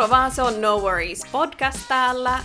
[0.00, 2.38] Moro vaan, se on No Worries podcast täällä.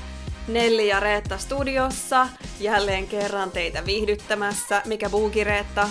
[0.47, 2.27] Nelli ja Reetta studiossa.
[2.59, 4.81] Jälleen kerran teitä viihdyttämässä.
[4.85, 5.89] Mikä buuki Reetta?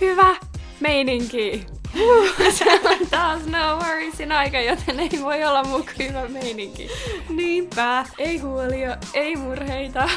[0.00, 0.36] Hyvä
[0.80, 1.66] meininki!
[2.58, 6.88] Se on taas No Worriesin aika, joten ei voi olla muu kuin hyvä meininki.
[7.28, 8.06] Niinpä.
[8.18, 10.10] Ei huolia, ei murheita.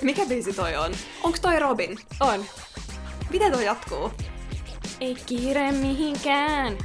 [0.00, 0.92] Mikä biisi toi on?
[1.22, 1.98] Onks toi Robin?
[2.20, 2.44] On.
[3.30, 4.12] Miten toi jatkuu?
[5.00, 6.78] Ei kiire mihinkään.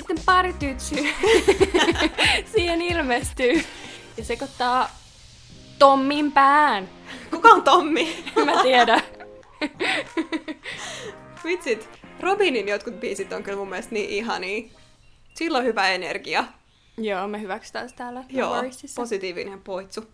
[0.00, 0.98] Sitten pari tytsyä
[2.54, 3.64] siihen ilmestyy
[4.16, 4.90] ja sekoittaa
[5.78, 6.88] Tommin pään.
[7.30, 8.24] Kuka on Tommi?
[8.44, 9.00] Mä tiedän.
[11.44, 11.88] Vitsit,
[12.20, 14.68] Robinin jotkut biisit on kyllä mun mielestä niin ihania.
[15.34, 16.44] Sillä on hyvä energia.
[16.98, 18.56] Joo, me hyväksytään sitä täällä No Joo,
[18.96, 20.04] positiivinen poitsu.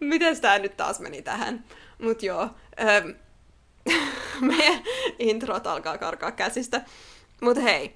[0.00, 1.64] Miten tää nyt taas meni tähän?
[2.02, 2.50] Mut joo,
[4.40, 4.82] meidän
[5.18, 6.84] introt alkaa karkaa käsistä.
[7.40, 7.94] Mut hei,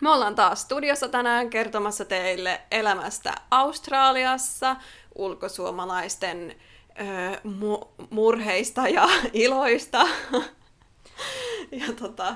[0.00, 4.76] me ollaan taas studiossa tänään kertomassa teille elämästä Australiassa,
[5.14, 6.56] ulkosuomalaisten
[7.00, 10.06] ö, mu- murheista ja iloista.
[11.86, 12.34] ja tota,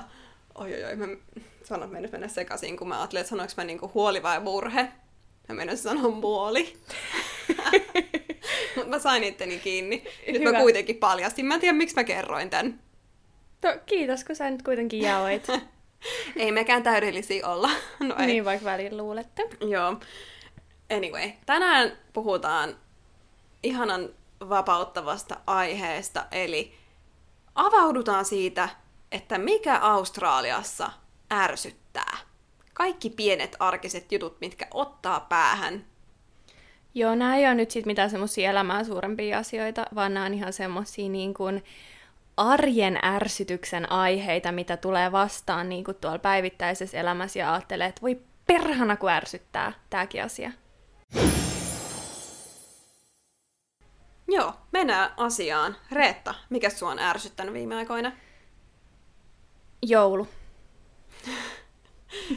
[0.55, 1.05] oi oi oi, mä
[1.63, 4.91] sanon, että mennä sekaisin, kun mä ajattelin, että sanoinko mä niinku huoli vai murhe.
[5.49, 6.77] Mä menen sanoa muoli.
[8.75, 10.03] Mutta mä sain itteni kiinni.
[10.27, 10.59] Nyt mä Hyvä.
[10.59, 11.45] kuitenkin paljastin.
[11.45, 12.79] Mä en tiedä, miksi mä kerroin tän.
[13.61, 15.47] To, kiitos, kun sä nyt kuitenkin jaoit.
[16.35, 17.69] Ei mekään täydellisiä olla.
[17.99, 18.25] No ei.
[18.25, 19.43] niin vaikka välillä luulette.
[19.61, 19.95] Joo.
[20.97, 22.77] Anyway, tänään puhutaan
[23.63, 24.09] ihanan
[24.49, 26.73] vapauttavasta aiheesta, eli
[27.55, 28.69] avaudutaan siitä,
[29.11, 30.91] että mikä Australiassa
[31.33, 32.17] ärsyttää.
[32.73, 35.85] Kaikki pienet arkiset jutut, mitkä ottaa päähän.
[36.97, 40.53] Joo, nämä ei ole nyt sit mitään semmoisia elämää suurempia asioita, vaan nämä on ihan
[40.53, 41.63] semmoisia niin kuin
[42.37, 48.21] arjen ärsytyksen aiheita, mitä tulee vastaan niin kuin tuolla päivittäisessä elämässä ja ajattelee, että voi
[48.47, 50.51] perhana kun ärsyttää tämäkin asia.
[54.27, 55.75] Joo, mennään asiaan.
[55.91, 58.11] Reetta, mikä sua on ärsyttänyt viime aikoina?
[59.81, 60.27] Joulu.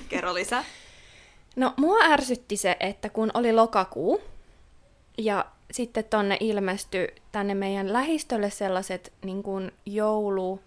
[0.08, 0.64] Kerro lisää.
[1.56, 4.30] No, mua ärsytti se, että kun oli lokakuu,
[5.24, 10.60] ja sitten tonne ilmestyi tänne meidän lähistölle sellaiset niin kuin joulu...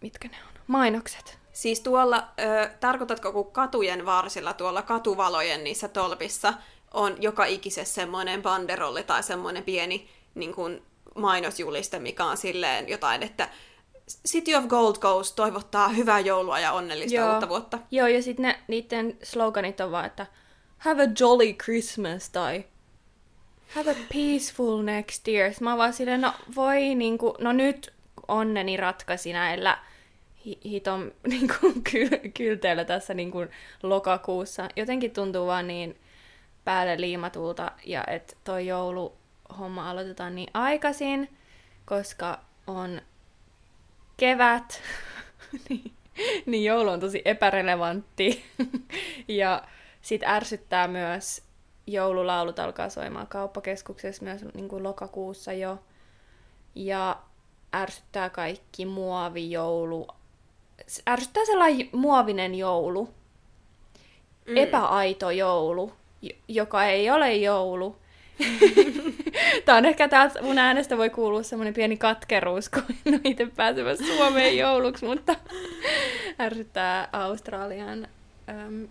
[0.00, 0.60] Mitkä ne on?
[0.66, 1.38] Mainokset.
[1.52, 6.54] Siis tuolla, ö, tarkoitatko kun katujen varsilla, tuolla katuvalojen niissä tolpissa,
[6.94, 10.82] on joka ikisessä semmoinen banderolli tai semmoinen pieni niin kuin
[11.14, 13.48] mainosjuliste, mikä on silleen jotain, että
[14.28, 17.32] City of Gold Coast toivottaa hyvää joulua ja onnellista Joo.
[17.32, 17.78] uutta vuotta.
[17.90, 20.26] Joo, ja sitten niiden sloganit on vaan, että
[20.78, 22.64] have a jolly Christmas tai
[23.74, 25.50] have a peaceful next year.
[25.50, 27.92] Sitten Mä vaan silleen, no voi niinku, no nyt
[28.28, 29.78] onneni ratkaisi näillä
[30.46, 33.46] hi- hiton niinku, ky- kylteillä tässä niinku,
[33.82, 34.68] lokakuussa.
[34.76, 35.98] Jotenkin tuntuu vaan niin
[36.64, 41.36] päälle liimatulta ja että toi jouluhomma aloitetaan niin aikaisin,
[41.84, 43.00] koska on
[44.16, 44.82] kevät,
[45.68, 45.92] niin,
[46.46, 48.44] niin joulu on tosi epärelevantti.
[49.28, 49.62] ja
[50.02, 51.42] sit ärsyttää myös,
[51.86, 55.78] joululaulut alkaa soimaan kauppakeskuksessa myös niin kuin lokakuussa jo.
[56.74, 57.16] Ja
[57.74, 60.06] ärsyttää kaikki muovijoulu.
[61.08, 63.08] Ärsyttää sellainen muovinen joulu.
[64.46, 64.56] Mm.
[64.56, 65.92] Epäaito joulu,
[66.48, 67.96] joka ei ole joulu.
[69.64, 73.46] Tämä on ehkä täältä mun äänestä voi kuulua semmoinen pieni katkeruus, kun en ole itse
[73.56, 75.36] pääsemässä Suomeen jouluksi, mutta
[76.40, 78.08] ärsyttää Australian
[78.48, 78.88] äm,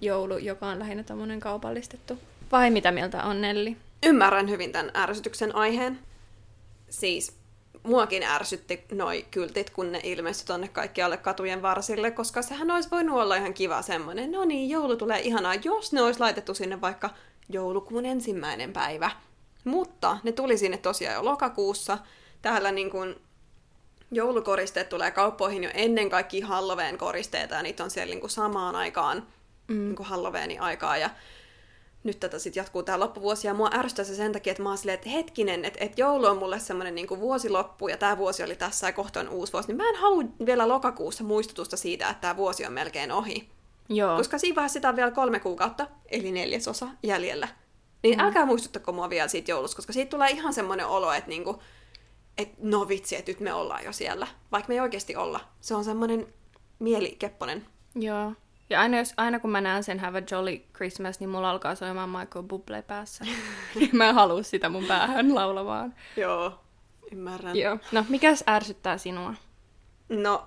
[0.00, 2.18] joulu, joka on lähinnä tämmöinen kaupallistettu.
[2.52, 3.76] Vai mitä mieltä on Nelli?
[4.06, 5.98] Ymmärrän hyvin tämän ärsytyksen aiheen.
[6.90, 7.40] Siis
[7.82, 13.18] muakin ärsytti noi kyltit, kun ne ilmestyi tonne kaikkialle katujen varsille, koska sehän olisi voinut
[13.18, 17.10] olla ihan kiva semmonen, no niin, joulu tulee ihanaa, jos ne olisi laitettu sinne vaikka
[17.48, 19.10] joulukuun ensimmäinen päivä.
[19.64, 21.98] Mutta ne tuli sinne tosiaan jo lokakuussa.
[22.42, 23.16] Täällä niin kuin
[24.10, 28.76] joulukoristeet tulee kauppoihin jo ennen kaikki Halloween koristeita, ja niitä on siellä niin kuin samaan
[28.76, 29.26] aikaan,
[29.70, 29.84] mm.
[29.84, 31.10] niin kuin Halloweenin aikaa, ja
[32.04, 34.78] nyt tätä sitten jatkuu tämä loppuvuosi, ja mua ärsyttää se sen takia, että mä oon
[34.78, 38.56] silleen, että hetkinen, että, että joulu on mulle semmoinen niin vuosiloppu, ja tämä vuosi oli
[38.56, 42.20] tässä, ja kohta on uusi vuosi, niin mä en halua vielä lokakuussa muistutusta siitä, että
[42.20, 43.48] tämä vuosi on melkein ohi.
[43.88, 44.16] Joo.
[44.16, 47.48] Koska siinä vaiheessa sitä on vielä kolme kuukautta, eli neljäsosa jäljellä.
[48.02, 48.24] Niin mm.
[48.24, 51.62] älkää muistuttako mua vielä siitä joulusta, koska siitä tulee ihan semmoinen olo, että niinku,
[52.38, 54.26] et no vitsi, että nyt me ollaan jo siellä.
[54.52, 55.40] Vaikka me ei oikeasti olla.
[55.60, 56.34] Se on semmoinen
[56.78, 57.66] mielikepponen.
[57.94, 58.32] Joo.
[58.70, 61.74] Ja aina, jos, aina kun mä näen sen Have a Jolly Christmas, niin mulla alkaa
[61.74, 63.24] soimaan Michael Bublé päässä.
[63.92, 65.94] mä en halua sitä mun päähän laulamaan.
[66.16, 66.60] Joo,
[67.12, 67.56] ymmärrän.
[67.56, 67.78] Joo.
[67.92, 69.34] No, mikäs ärsyttää sinua?
[70.08, 70.46] No,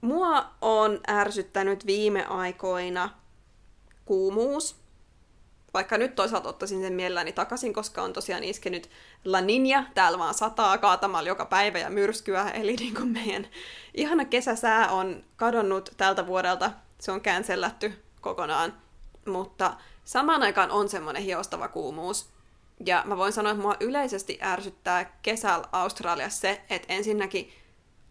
[0.00, 3.10] mua on ärsyttänyt viime aikoina
[4.04, 4.76] kuumuus.
[5.74, 8.90] Vaikka nyt toisaalta ottaisin sen mielelläni takaisin, koska on tosiaan iskenyt
[9.24, 9.84] La Niña.
[9.94, 12.50] Täällä vaan sataa kaatamalla joka päivä ja myrskyä.
[12.50, 13.46] Eli niin kuin meidän
[13.94, 16.70] ihana kesäsää on kadonnut tältä vuodelta.
[17.00, 18.74] Se on cancellatty kokonaan.
[19.26, 19.74] Mutta
[20.04, 22.30] samaan aikaan on semmoinen hiostava kuumuus.
[22.86, 27.52] Ja mä voin sanoa, että mua yleisesti ärsyttää kesällä Australiassa se, että ensinnäkin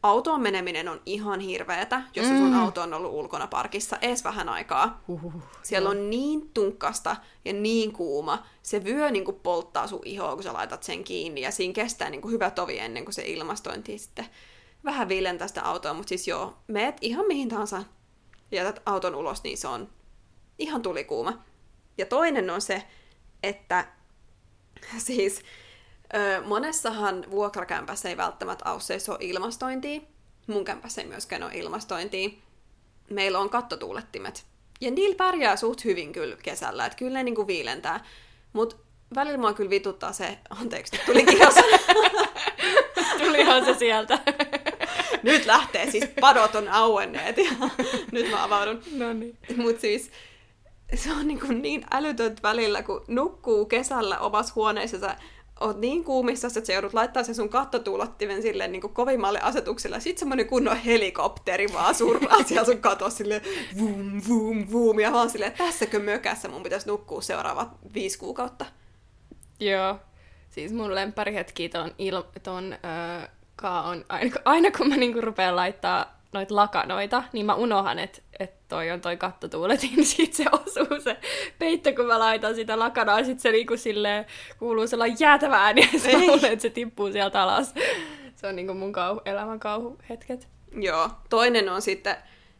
[0.03, 2.37] autoon meneminen on ihan hirveetä, jos mm.
[2.37, 5.01] sun auto on ollut ulkona parkissa ees vähän aikaa.
[5.07, 5.33] Uhuh.
[5.63, 7.15] Siellä on niin tunkkasta
[7.45, 8.45] ja niin kuuma.
[8.61, 11.41] Se vyö niin kuin polttaa sun ihoa, kun sä laitat sen kiinni.
[11.41, 14.25] Ja siinä kestää niin kuin hyvä tovi ennen kuin se ilmastointi sitten
[14.83, 15.93] vähän viilentää sitä autoa.
[15.93, 17.83] Mutta siis joo, meet ihan mihin tahansa
[18.51, 19.89] jätät auton ulos, niin se on
[20.57, 21.43] ihan tulikuuma.
[21.97, 22.83] Ja toinen on se,
[23.43, 23.85] että
[24.97, 25.41] siis
[26.15, 30.01] Ö, monessahan vuokrakämpässä ei välttämättä Ausseissa ole ilmastointia.
[30.47, 32.29] Mun kämpässä ei myöskään ole ilmastointia.
[33.09, 34.45] Meillä on kattotuulettimet.
[34.81, 38.05] Ja niillä pärjää suht hyvin kyllä kesällä, että kyllä ne niinku viilentää.
[38.53, 38.75] Mutta
[39.15, 41.25] välillä mua kyllä vituttaa se, anteeksi, nyt tuli
[43.25, 44.19] Tulihan se sieltä.
[45.23, 47.51] Nyt lähtee siis, padot on auenneet ja
[48.11, 48.81] nyt mä avaudun.
[48.97, 49.37] No niin.
[49.57, 50.11] Mut siis
[50.95, 55.15] se on niin, kuin niin älytöntä välillä, kun nukkuu kesällä omassa huoneessa
[55.59, 59.95] oot niin kuumissa, että sä joudut laittaa sen sun kattotuulottimen silleen niin kovimmalle asetukselle.
[59.95, 63.41] Ja sit semmonen kunnon helikopteri vaan surraa siellä sun katossa silleen
[63.79, 64.99] vum, vum, vum.
[64.99, 68.65] Ja vaan silleen, tässäkö mökässä mun pitäisi nukkua seuraavat viisi kuukautta.
[69.59, 69.95] Joo.
[70.49, 73.27] Siis mun lempparihetki ton, il- ton öö,
[73.63, 78.67] on aina, aina kun mä niinku rupean laittaa noita lakanoita, niin mä unohan, että et
[78.67, 81.17] toi on toi kattotuuletin, niin sit se osuu se
[81.59, 84.25] peitto, kun mä laitan sitä lakanaa, sit se niinku silleen
[84.59, 87.73] kuuluu sellainen jäätävä ääni, ja se luulen, että se tippuu sieltä alas.
[88.35, 90.47] Se on niinku mun kauhu, elämän kauhuhetket.
[90.75, 91.09] Joo.
[91.29, 92.15] Toinen on sitten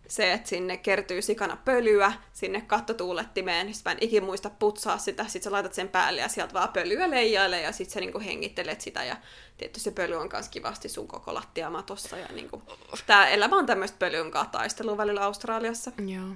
[0.09, 5.25] se, että sinne kertyy sikana pölyä sinne kattotuulettimeen, niin mä en ikin muista putsaa sitä,
[5.27, 8.81] sit sä laitat sen päälle ja sieltä vaan pölyä leijailee ja sit sä niinku hengittelet
[8.81, 9.17] sitä ja
[9.57, 12.63] tietysti se pöly on myös kivasti sun koko lattiamatossa ja niinku,
[13.05, 15.91] tää elämä on tämmöistä pölyn kanssa taistelua välillä Australiassa.
[16.07, 16.27] Joo.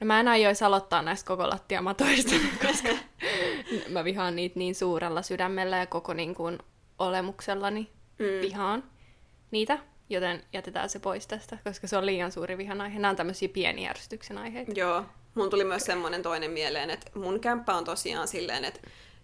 [0.00, 2.34] No mä en aioisi aloittaa näistä koko lattiamatoista,
[2.66, 2.88] koska
[3.88, 6.58] mä vihaan niitä niin suurella sydämellä ja koko niin kuin
[6.98, 8.40] olemuksellani mm.
[8.40, 8.84] vihaan
[9.50, 9.78] niitä
[10.10, 12.98] joten jätetään se pois tästä, koska se on liian suuri vihan aihe.
[12.98, 14.72] Nämä on tämmöisiä pieniä ärsytyksen aiheita.
[14.74, 18.80] Joo, mun tuli myös semmoinen toinen mieleen, että mun kämppä on tosiaan silleen, että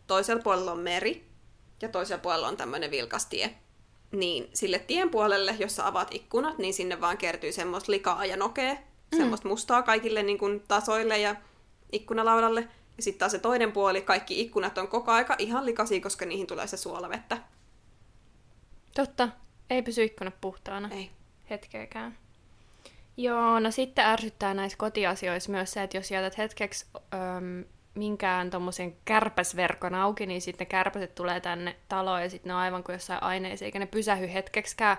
[0.06, 1.24] toisella puolella on meri
[1.82, 3.54] ja toisella puolella on tämmöinen vilkas tie.
[4.12, 8.74] Niin sille tien puolelle, jossa avaat ikkunat, niin sinne vaan kertyy semmoista likaa ja nokea,
[8.74, 9.16] mm.
[9.16, 11.36] semmoista mustaa kaikille niin kuin, tasoille ja
[11.92, 12.68] ikkunalaudalle.
[12.96, 16.46] Ja sitten taas se toinen puoli, kaikki ikkunat on koko aika ihan likaisia, koska niihin
[16.46, 17.38] tulee se suolavettä.
[18.94, 19.28] Totta.
[19.70, 20.90] Ei pysy ikkunat puhtaana.
[20.92, 21.10] Ei.
[21.50, 22.18] Hetkeäkään.
[23.16, 27.64] Joo, no sitten ärsyttää näissä kotiasioissa myös se, että jos jätät hetkeksi öm,
[27.94, 32.60] minkään tommosen kärpäsverkon auki, niin sitten ne kärpäset tulee tänne taloon ja sitten ne on
[32.60, 34.96] aivan kuin jossain aineissa, eikä ne pysähy hetkeksikään.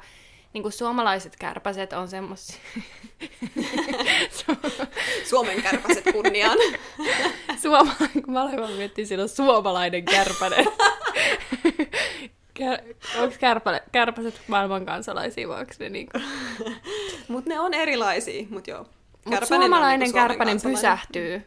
[0.54, 2.58] Niin kuin suomalaiset kärpäset on semmoisia...
[5.30, 6.58] Suomen kärpäset kunniaan.
[7.62, 10.66] Suomalainen, kun mä olen miettinyt, silloin suomalainen kärpänen.
[12.56, 12.80] Kär,
[13.20, 16.20] onko kärpä, kärpäset maailman kansalaisia vai onko ne niinku...
[17.28, 18.86] mut ne on erilaisia, mut joo.
[19.26, 21.42] Mut suomalainen niinku kärpänen pysähtyy.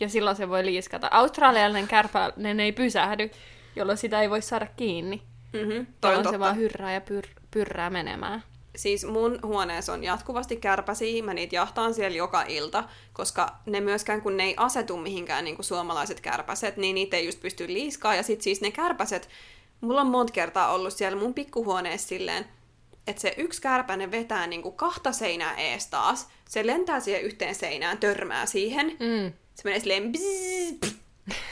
[0.00, 1.08] Ja silloin se voi liiskata.
[1.10, 3.30] Australialainen kärpänen ei pysähdy,
[3.76, 5.22] jolloin sitä ei voi saada kiinni.
[5.52, 8.42] Mm-hmm, toi on se vaan hyrrää ja pyr- pyrrää menemään
[8.78, 14.22] siis mun huoneessa on jatkuvasti kärpäsiä, mä niitä jahtaan siellä joka ilta, koska ne myöskään
[14.22, 18.14] kun ne ei asetu mihinkään niin kuin suomalaiset kärpäset, niin niitä ei just pysty liiskaa.
[18.14, 19.28] Ja sit siis ne kärpäset,
[19.80, 22.46] mulla on monta kertaa ollut siellä mun pikkuhuoneessa silleen,
[23.06, 26.28] että se yksi kärpäne vetää niin kuin kahta seinää ees taas.
[26.48, 28.86] Se lentää siihen yhteen seinään, törmää siihen.
[28.86, 29.32] Mm.
[29.54, 30.94] Se menee silleen bzzz,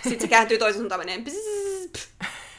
[0.02, 1.85] Sitten se kääntyy toisen suuntaan, menee bzzz,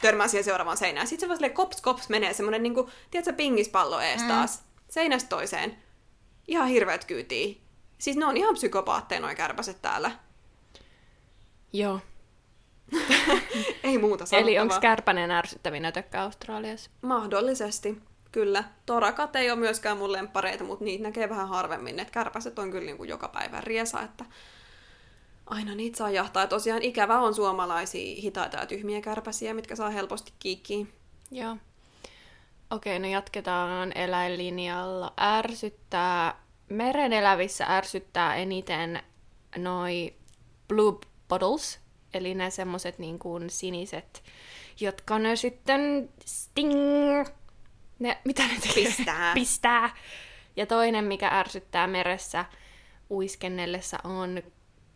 [0.02, 1.06] törmää siihen seuraavaan seinään.
[1.06, 4.28] Sitten se vaan silleen kops kops menee semmonen niinku, tiedätkö, pingispallo ees mm.
[4.28, 4.62] taas.
[4.88, 5.76] Seinästä toiseen.
[6.48, 7.54] Ihan hirveät kyytiä.
[7.98, 10.10] Siis ne on ihan psykopaatteja noin kärpäset täällä.
[11.72, 12.00] Joo.
[13.82, 14.50] Ei muuta sanottavaa.
[14.50, 16.90] Eli onko kärpänen ärsyttävin ötökkä Australiassa?
[17.02, 18.02] Mahdollisesti,
[18.32, 18.64] kyllä.
[18.86, 22.00] Torakat ei ole myöskään mun lempareita, mutta niitä näkee vähän harvemmin.
[22.00, 24.24] Et kärpäset on kyllä niin kuin joka päivä riesa, että
[25.50, 26.42] aina niitä saa jahtaa.
[26.42, 30.92] Ja tosiaan ikävä on suomalaisia hitaita ja tyhmiä kärpäsiä, mitkä saa helposti kiikkiin.
[31.30, 31.56] Joo.
[32.70, 35.12] Okei, no jatketaan eläinlinjalla.
[35.20, 39.02] Ärsyttää, meren elävissä ärsyttää eniten
[39.56, 40.14] noi
[40.68, 41.80] blue bottles,
[42.14, 44.22] eli ne semmoset niin kuin siniset,
[44.80, 46.72] jotka ne sitten sting
[47.98, 48.84] Ne, mitä ne tekee?
[48.84, 49.34] Pistää.
[49.40, 49.96] Pistää.
[50.56, 52.44] Ja toinen, mikä ärsyttää meressä
[53.10, 54.42] uiskennellessa, on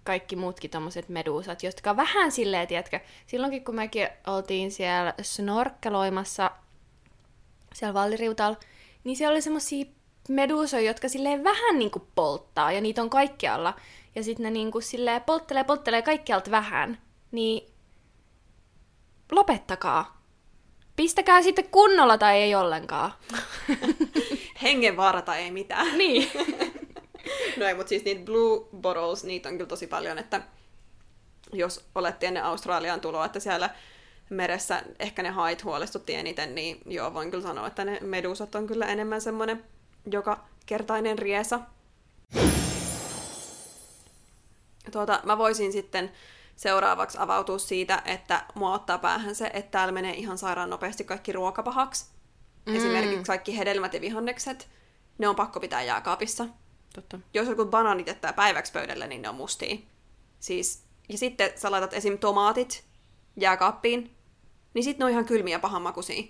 [0.05, 6.51] kaikki muutkin tommoset medusat, jotka vähän silleen, tiedätkö, silloinkin kun mekin oltiin siellä snorkkeloimassa
[7.75, 8.57] siellä Valliriutalla,
[9.05, 9.85] niin siellä oli semmosia
[10.29, 13.75] medusoja, jotka silleen vähän niinku polttaa, ja niitä on kaikkialla.
[14.15, 16.99] Ja sitten ne niinku silleen polttelee, polttelee kaikkialta vähän.
[17.33, 17.73] Niin
[19.33, 20.23] lopettakaa.
[20.97, 23.13] Pistäkää sitten kunnolla tai ei ollenkaan.
[24.63, 25.99] Hengenvaara tai ei mitään.
[25.99, 26.31] niin.
[27.57, 30.43] No ei, mutta siis niitä blue bottles, niitä on kyllä tosi paljon, että
[31.53, 33.71] jos olette ennen Australiaan tuloa, että siellä
[34.31, 38.67] meressä ehkä ne hait huolestutti eniten, niin joo, voin kyllä sanoa, että ne medusat on
[38.67, 39.65] kyllä enemmän semmoinen
[40.11, 41.61] joka kertainen riesa.
[44.93, 46.13] Tuota, mä voisin sitten
[46.57, 51.33] seuraavaksi avautua siitä, että mua ottaa päähän se, että täällä menee ihan sairaan nopeasti kaikki
[51.33, 52.07] ruokapahaksi.
[52.67, 52.77] Mm.
[52.77, 54.69] Esimerkiksi kaikki hedelmät ja vihannekset,
[55.19, 56.47] ne on pakko pitää jääkaapissa.
[56.93, 57.21] Totta.
[57.35, 59.77] Jos joku banaanit jättää päiväksi pöydälle, niin ne on mustia.
[60.41, 62.19] Siis, ja sitten sä laitat esim.
[62.19, 62.85] tomaatit
[63.37, 64.11] jääkaappiin,
[64.75, 66.23] niin sitten ne on ihan kylmiä pahanmakuisia.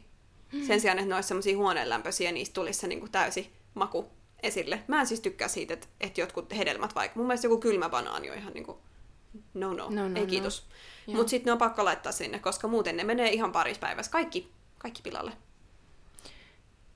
[0.52, 0.66] Mm.
[0.66, 4.10] Sen sijaan, että ne olisi semmoisia huoneenlämpöisiä, niistä tulisi se niinku täysi maku
[4.42, 4.82] esille.
[4.88, 7.18] Mä en siis tykkää siitä, että, että jotkut hedelmät vaikka.
[7.18, 8.78] Mun mielestä joku kylmä banaani on ihan niinku,
[9.54, 10.30] no no, No, no, ei no.
[10.30, 10.66] kiitos.
[11.06, 11.16] Joo.
[11.16, 14.12] Mutta sitten ne on pakko laittaa sinne, koska muuten ne menee ihan parissa päivässä.
[14.12, 15.32] Kaikki, kaikki pilalle.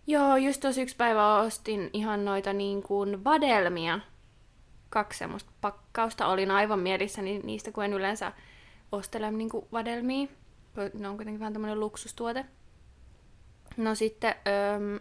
[0.06, 4.00] Joo, just tuossa yksi päivä ostin ihan noita niin kuin vadelmia.
[4.88, 6.26] Kaksi semmoista pakkausta.
[6.26, 8.32] Olin aivan mielissäni niistä, kun en yleensä
[8.92, 10.26] ostele niin kuin vadelmia.
[10.98, 12.44] Ne on kuitenkin vähän tämmöinen luksustuote.
[13.76, 14.34] No sitten
[14.74, 15.00] öm,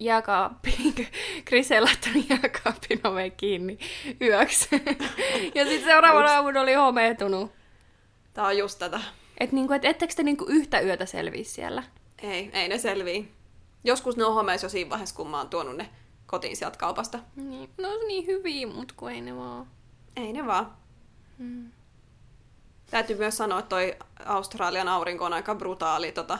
[0.00, 0.94] jääkaappiin.
[1.46, 3.78] Chris ei laittanut jääkaapin oveen kiinni
[4.20, 4.68] yöksi.
[5.54, 7.52] ja sitten seuraavana aamuna oli homeetunut.
[8.34, 9.00] Tää on just tätä.
[9.38, 11.82] Et niinku, et ettekö te niinku yhtä yötä selviä siellä?
[12.22, 13.28] Ei, ei ne selvii.
[13.84, 15.90] Joskus ne on homeissa jo siinä vaiheessa, kun mä oon tuonut ne
[16.26, 17.18] kotiin sieltä kaupasta.
[17.36, 19.66] Niin, no niin hyviä, mut kun ei ne vaan.
[20.16, 20.72] Ei ne vaan.
[21.38, 21.70] Mm.
[22.90, 26.38] Täytyy myös sanoa, että toi Australian aurinko on aika brutaali tota,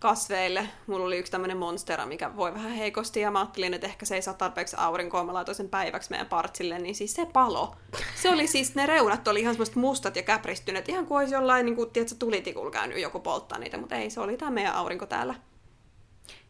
[0.00, 0.68] kasveille.
[0.86, 4.14] Mulla oli yksi tämmönen monstera, mikä voi vähän heikosti, ja mä ajattelin, että ehkä se
[4.14, 5.24] ei saa tarpeeksi aurinkoa.
[5.24, 7.76] Mä laitoin sen päiväksi meidän partsille, niin siis se palo.
[8.22, 11.66] Se oli siis, ne reunat oli ihan semmoiset mustat ja käpristyneet, ihan kuin olisi jollain,
[11.66, 15.06] niin kuin, tiedätkö, tulitikulla käynyt joku polttaa niitä, mutta ei, se oli tämä meidän aurinko
[15.06, 15.34] täällä.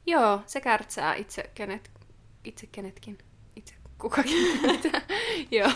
[0.06, 1.90] Joo, se kärtsää itse kenet,
[2.44, 3.18] itse kenetkin.
[3.56, 4.60] Itse kukakin.
[5.50, 5.70] Joo,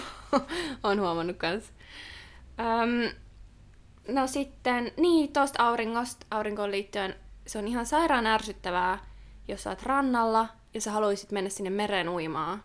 [0.82, 1.72] on huomannut kans.
[2.60, 3.16] Öm,
[4.08, 7.14] no sitten, niin tuosta auringosta, aurinkoon liittyen,
[7.46, 8.98] se on ihan sairaan ärsyttävää,
[9.48, 12.64] jos sä oot rannalla ja sä haluaisit mennä sinne mereen uimaan.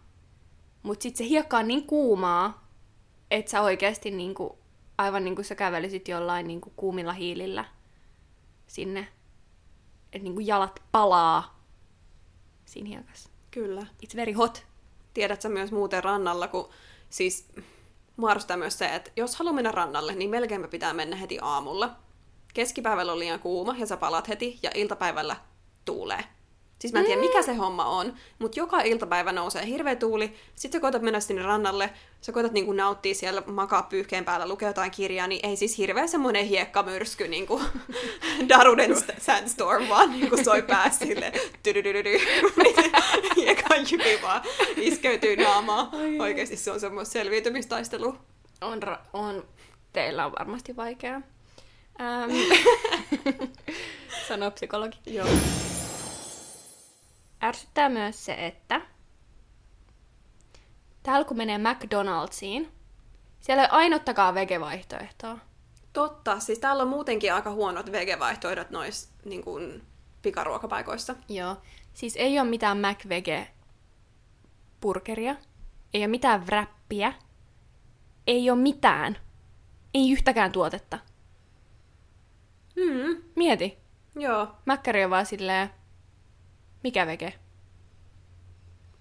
[0.83, 2.67] Mut sit se hiekka on niin kuumaa,
[3.31, 4.59] että sä oikeasti niinku,
[4.97, 7.65] aivan niin kuin sä kävelisit jollain niinku kuumilla hiilillä
[8.67, 9.07] sinne.
[10.13, 11.59] Että niinku jalat palaa
[12.65, 13.29] siinä hiekassa.
[13.51, 13.81] Kyllä.
[13.81, 14.65] It's very hot.
[15.13, 16.69] Tiedätkö myös muuten rannalla, kun
[17.09, 17.47] siis
[18.17, 21.95] mua myös se, että jos haluaa mennä rannalle, niin melkein pitää mennä heti aamulla.
[22.53, 25.35] Keskipäivällä on liian kuuma ja sä palat heti, ja iltapäivällä
[25.85, 26.23] tuulee.
[26.81, 30.71] Siis mä en tiedä, mikä se homma on, mutta joka iltapäivä nousee hirveä tuuli, sit
[30.71, 31.89] sä koetat mennä sinne rannalle,
[32.21, 36.07] sä koetat niinku nauttia siellä, makaa pyyhkeen päällä, lukea jotain kirjaa, niin ei siis hirveä
[36.07, 37.61] semmonen hiekkamyrsky, niinku
[38.49, 41.33] Daruden st- Sandstorm, vaan niinku soi päässä silleen,
[43.35, 44.41] hiekka jypi vaan
[44.75, 45.89] iskeytyy naamaan.
[46.19, 48.17] Oikeesti se on semmoista selviytymistaistelua.
[48.61, 49.45] On, ra- on,
[49.93, 51.21] teillä on varmasti vaikeaa.
[52.01, 52.31] Ähm,
[54.27, 54.97] sanoo psykologi.
[55.05, 55.27] Joo.
[57.43, 58.81] Ärsyttää myös se, että
[61.03, 62.67] täällä kun menee McDonald'siin,
[63.39, 65.37] siellä ei ole ainuttakaan vegevaihtoehtoa.
[65.93, 69.83] Totta, siis täällä on muutenkin aika huonot vegevaihtoehdot noissa niin kuin,
[70.21, 71.15] pikaruokapaikoissa.
[71.29, 71.57] Joo.
[71.93, 73.47] Siis ei ole mitään McVege
[74.81, 75.35] burgeria,
[75.93, 77.13] ei ole mitään wrappia,
[78.27, 79.17] ei ole mitään.
[79.93, 80.99] Ei yhtäkään tuotetta.
[82.75, 83.77] Mm, Mieti.
[84.15, 84.47] joo.
[84.65, 85.69] Mäkkäri on vaan silleen,
[86.83, 87.33] mikä vege?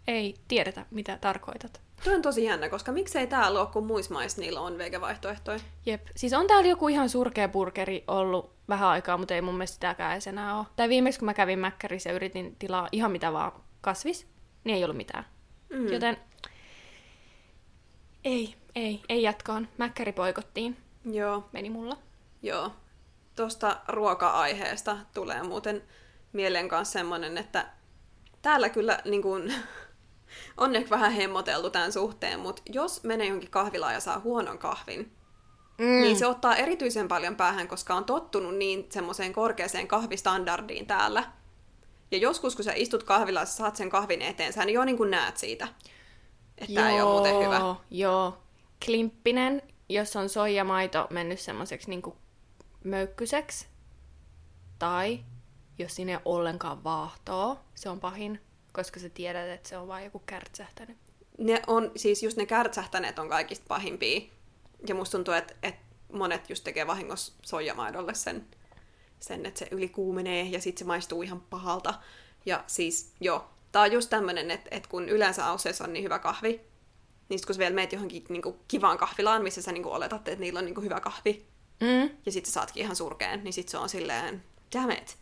[0.07, 1.81] Ei tiedetä, mitä tarkoitat.
[2.05, 5.59] Tuo on tosi jännä, koska miksei täällä ole, kun muissa maissa niillä on vegevaihtoehtoja.
[5.87, 6.07] Jep.
[6.17, 10.13] Siis on täällä joku ihan surkea burgeri ollut vähän aikaa, mutta ei mun mielestä sitäkään
[10.13, 10.67] edes enää ole.
[10.77, 14.27] Tai viimeksi kun mä kävin Mäkkärissä ja yritin tilaa ihan mitä vaan kasvis,
[14.65, 15.25] niin ei ollut mitään.
[15.71, 15.93] Mm.
[15.93, 16.17] Joten
[18.25, 19.69] ei, ei, ei jatkoon.
[19.79, 20.77] Mäkkäri poikottiin.
[21.13, 21.97] Joo, Meni mulla.
[22.43, 22.73] joo.
[23.37, 25.83] Tuosta ruoka-aiheesta tulee muuten
[26.33, 27.67] mieleen kanssa semmonen, että
[28.43, 29.55] täällä kyllä niin kuin,
[30.57, 35.13] on ehkä vähän hemmoteltu tämän suhteen, mutta jos menee johonkin kahvilaan ja saa huonon kahvin,
[35.79, 36.01] Mm.
[36.01, 41.25] niin se ottaa erityisen paljon päähän, koska on tottunut niin semmoiseen korkeaseen kahvistandardiin täällä,
[42.11, 45.37] Ja joskus, kun sä istut kahvilassa, saat sen kahvin eteen, sä jo niin kuin näet
[45.37, 45.69] siitä,
[46.59, 47.75] että tämä ei ole muuten hyvä.
[47.91, 48.43] Joo,
[48.85, 52.17] klimppinen, jos on soijamaito mennyt semmoiseksi niinku
[52.85, 53.67] möykkyseksi,
[54.79, 55.21] tai
[55.81, 58.41] jos sinne ei ollenkaan vaahtoa, se on pahin,
[58.73, 60.97] koska sä tiedät, että se on vain joku kärtsähtänyt.
[61.39, 64.21] Ne on, siis just ne kärtsähtäneet on kaikista pahimpia.
[64.89, 65.81] Ja musta tuntuu, että, että
[66.13, 68.47] monet just tekee vahingossa soijamaidolle sen,
[69.21, 71.95] sen, että se ylikuumenee ja sitten se maistuu ihan pahalta.
[72.47, 76.19] Ja siis joo, tää on just tämmönen, että, että kun yleensä Ausseissa on niin hyvä
[76.19, 76.61] kahvi,
[77.29, 79.95] niin sit kun sä vielä meet johonkin niin kuin, kivaan kahvilaan, missä sä niin kuin,
[79.95, 81.47] oletat, että niillä on niin kuin, hyvä kahvi,
[81.81, 82.11] Mm.
[82.27, 84.43] ja sitten sä saatkin ihan surkeen, niin sit se on silleen,
[84.75, 85.19] damn it.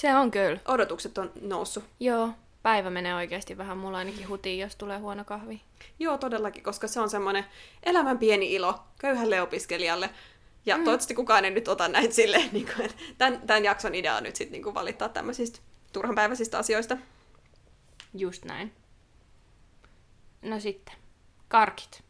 [0.00, 0.60] Se on kyllä.
[0.68, 1.84] Odotukset on noussut.
[2.00, 2.30] Joo,
[2.62, 5.60] päivä menee oikeasti vähän mulla ainakin hutiin, jos tulee huono kahvi.
[5.98, 7.44] Joo, todellakin, koska se on semmoinen
[7.82, 10.10] elämän pieni ilo köyhälle opiskelijalle.
[10.66, 10.84] Ja mm.
[10.84, 14.22] toivottavasti kukaan ei nyt ota näitä silleen, niin kuin, että tämän, tämän jakson idea on
[14.22, 15.58] nyt sitten niin kuin valittaa tämmöisistä
[15.92, 16.96] turhanpäiväisistä asioista.
[18.14, 18.72] Just näin.
[20.42, 20.94] No sitten,
[21.48, 22.02] karkit.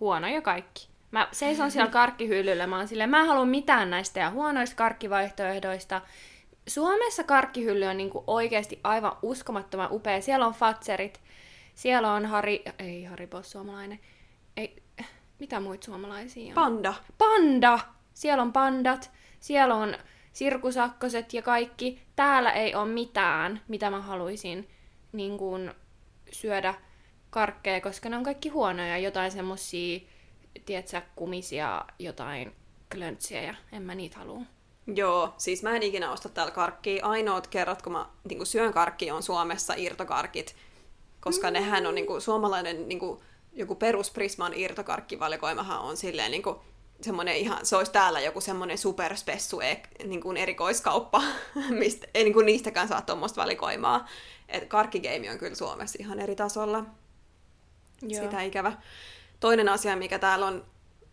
[0.00, 0.88] Huonoja kaikki.
[1.10, 6.00] Mä seison siellä karkkihyllyllä, mä oon silleen, mä en halua mitään näistä ja huonoista karkkivaihtoehdoista.
[6.68, 10.20] Suomessa karkkihylly on niinku oikeasti aivan uskomattoman upea.
[10.20, 11.20] Siellä on Fatserit,
[11.74, 12.62] siellä on Hari...
[12.78, 14.00] Ei Haribo suomalainen.
[14.56, 14.82] Ei,
[15.38, 16.54] mitä muita suomalaisia on?
[16.54, 16.94] Panda.
[17.18, 17.78] Panda!
[18.14, 19.10] Siellä on pandat,
[19.40, 19.96] siellä on
[20.32, 22.02] sirkusakkoset ja kaikki.
[22.16, 24.68] Täällä ei ole mitään, mitä mä haluaisin
[25.12, 25.74] niin kuin,
[26.32, 26.74] syödä
[27.30, 28.98] karkkeja, koska ne on kaikki huonoja.
[28.98, 30.00] Jotain semmosia,
[30.66, 32.52] tiedätkö, kumisia, jotain
[32.92, 34.42] klöntsiä ja en mä niitä halua.
[34.94, 37.06] Joo, siis mä en ikinä osta täällä karkkia.
[37.06, 40.56] Ainoat kerrat, kun mä niin kuin syön karkkia, on Suomessa irtokarkit,
[41.20, 41.52] koska mm.
[41.52, 43.20] nehän on niin kuin, suomalainen niin kuin,
[43.52, 46.56] joku perus Prisman irtokarkkivalikoimahan on silleen niin kuin,
[47.00, 49.60] semmoinen ihan, se olisi täällä joku semmoinen superspessu
[50.04, 51.22] niin kuin erikoiskauppa,
[51.80, 54.08] mistä ei niin kuin niistäkään saa tuommoista valikoimaa.
[54.48, 56.84] Et karkkigeimi on kyllä Suomessa ihan eri tasolla.
[58.02, 58.24] Joo.
[58.24, 58.72] Sitä ikävä.
[59.40, 60.64] Toinen asia, mikä täällä on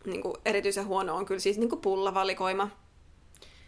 [0.06, 2.70] niin kuin erityisen huono, on kyllä siis niin kuin pullavalikoima.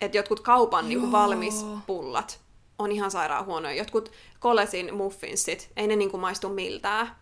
[0.01, 1.21] Että jotkut kaupan niin kuin Joo.
[1.21, 2.39] valmis pullat
[2.79, 3.75] on ihan sairaan huonoja.
[3.75, 7.15] Jotkut Kolesin muffinsit, ei ne niin kuin maistu miltään.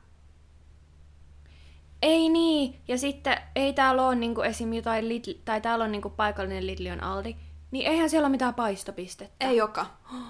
[2.01, 4.73] Ei niin, ja sitten ei täällä ole niinku esim.
[4.73, 7.35] jotain Lidl, tai täällä on niinku paikallinen Lidl on Aldi,
[7.71, 9.47] niin eihän siellä ole mitään paistopistettä.
[9.47, 9.85] Ei joka.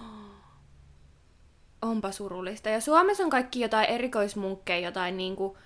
[1.81, 2.69] Onpa surullista.
[2.69, 5.57] Ja Suomessa on kaikki jotain erikoismunkkeja, jotain niinku,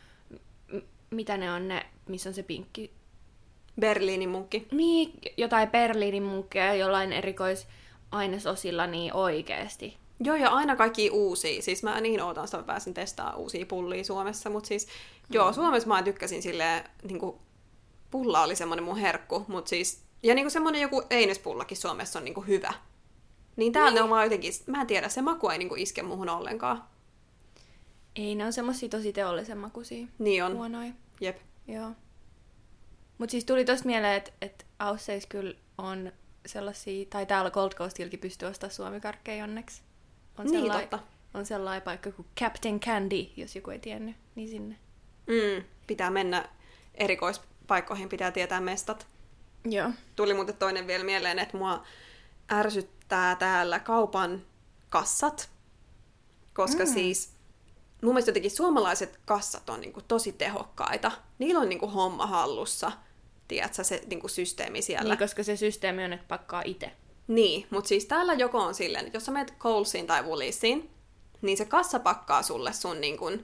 [0.74, 0.78] m-
[1.10, 2.94] mitä ne on ne, missä on se pinkki.
[3.80, 4.68] Berliinin munkki.
[4.72, 9.98] Niin, jotain Berliinin munkkeja jollain erikoisainesosilla niin oikeesti.
[10.20, 11.62] Joo, ja aina kaikki uusia.
[11.62, 14.50] Siis mä niin ootan sitä, että mä pääsin testaamaan uusia pullia Suomessa.
[14.50, 14.88] Mutta siis,
[15.30, 17.38] joo, Suomessa mä tykkäsin silleen, niin kuin,
[18.12, 19.46] pulla oli semmoinen mun herkku.
[19.48, 22.74] Mut siis, ja niin kuin semmoinen joku einespullakin Suomessa on niin kuin hyvä.
[23.56, 26.04] Niin täällä ne on vaan jotenkin, mä en tiedä, se maku ei niin kuin iske
[26.04, 26.84] muuhun ollenkaan.
[28.16, 30.08] Ei, ne on semmosia tosi teollisen makuisia.
[30.20, 30.54] Niin on.
[30.54, 30.92] Huonoja.
[31.22, 31.38] Jep.
[31.68, 31.92] Joo.
[33.20, 36.12] Mut siis tuli tosta mieleen, että et Ausseis kyllä on
[36.46, 39.82] sellaisia, tai täällä Gold Coastilläkin pystyy ostamaan suomikarkkeja onneksi.
[40.38, 41.00] On Niin, sellai- totta.
[41.34, 44.76] On sellainen paikka kuin Captain Candy, jos joku ei tiennyt, niin sinne.
[45.28, 46.50] Mm, pitää mennä
[46.96, 49.08] erikoispaikkoihin, pitää tietää mestat.
[49.66, 49.90] Joo.
[50.16, 51.84] Tuli muuten toinen vielä mieleen, että mua
[52.52, 54.42] ärsyttää täällä kaupan
[54.90, 55.50] kassat,
[56.54, 56.94] koska mm.
[56.94, 57.34] siis
[58.02, 61.12] mun mielestä jotenkin suomalaiset kassat on niinku tosi tehokkaita.
[61.40, 62.92] Niillä on niinku homma hallussa,
[63.50, 65.14] tiedätkö, se niinku systeemi siellä.
[65.14, 66.92] Niin, koska se systeemi on, että pakkaa itse.
[67.28, 70.90] Niin, mutta siis täällä joko on silleen, että jos sä menet Colesin tai Wooliesiin,
[71.42, 73.44] niin se kassa pakkaa sulle sun, niin kun,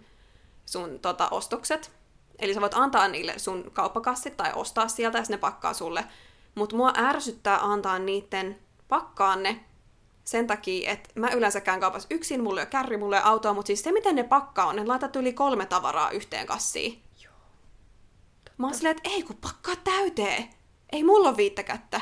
[0.65, 1.91] sun tota, ostokset.
[2.39, 6.06] Eli sä voit antaa niille sun kauppakassit tai ostaa sieltä ja ne pakkaa sulle.
[6.56, 9.60] Mutta mua ärsyttää antaa niiden pakkaa ne
[10.24, 13.54] sen takia, että mä yleensä käyn kaupassa yksin, mulla ei ole kärri, mulla ei autoa,
[13.54, 17.02] mutta siis se miten ne pakkaa on, ne laitat yli kolme tavaraa yhteen kassiin.
[18.58, 20.50] Mä oon silleen, että ei kun pakkaa täyteen.
[20.91, 22.02] Ei mulla ole viittä kättä.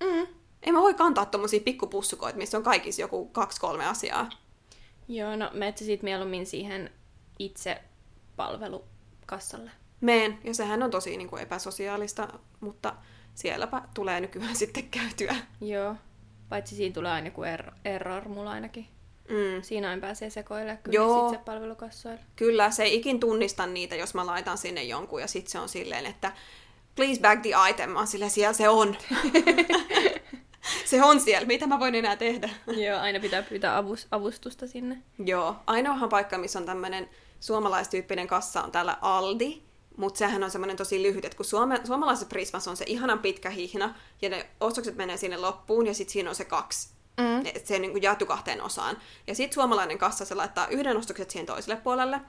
[0.00, 0.26] Mm.
[0.62, 4.30] Ei mä voi kantaa tommosia pikkupussukoita, missä on kaikissa joku kaksi-kolme asiaa.
[5.08, 6.90] Joo, no menet sä sit mieluummin siihen
[7.38, 7.82] itse
[8.36, 9.70] palvelukassalle.
[10.00, 12.28] Meen, ja sehän on tosi niin kuin epäsosiaalista,
[12.60, 12.94] mutta
[13.34, 15.36] sielläpä tulee nykyään sitten käytyä.
[15.60, 15.96] Joo.
[16.48, 18.86] Paitsi siinä tulee aina joku error, error mulla ainakin.
[19.32, 19.62] Mm.
[19.62, 21.28] Siinä aina pääsee sekoilemaan kyllä Joo.
[21.28, 22.22] itse palvelukassoilla.
[22.36, 25.68] Kyllä, se ei ikin tunnista niitä, jos mä laitan sinne jonkun, ja sitten se on
[25.68, 26.32] silleen, että
[26.96, 27.90] please bag the item.
[27.90, 28.96] Mä silleen, siellä se on.
[30.90, 32.50] se on siellä, mitä mä voin enää tehdä?
[32.66, 34.98] Joo, aina pitää pyytää avus, avustusta sinne.
[35.24, 37.08] Joo, ainoahan paikka, missä on tämmöinen
[37.40, 39.62] suomalaistyyppinen kassa on täällä Aldi,
[39.96, 43.50] mutta sehän on semmoinen tosi lyhyt, että kun suome, suomalaisessa Prismassa on se ihanan pitkä
[43.50, 46.88] hihna, ja ne ostokset menee sinne loppuun, ja sitten siinä on se kaksi
[47.20, 47.46] Mm.
[47.46, 48.96] Et se niin kuin jaettu kahteen osaan.
[49.26, 52.20] Ja sitten suomalainen kassa, se laittaa yhden ostokset siihen toiselle puolelle.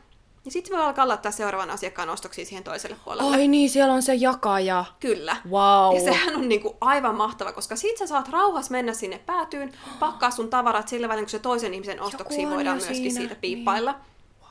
[0.46, 3.36] Ja sitten se voi alkaa laittaa seuraavan asiakkaan ostoksia siihen toiselle puolelle.
[3.36, 4.86] Ai niin, siellä on se jakaja.
[5.00, 5.38] Kyllä.
[5.50, 5.96] Wow.
[5.96, 10.32] Ja sehän on niinku aivan mahtava, koska sit sä saat rauhassa mennä sinne päätyyn, pakkaa
[10.32, 13.92] sun tavarat sillä välin, kun se toisen ihmisen ostoksia on voidaan myöskin siinä, siitä piippailla.
[13.92, 14.02] Niin.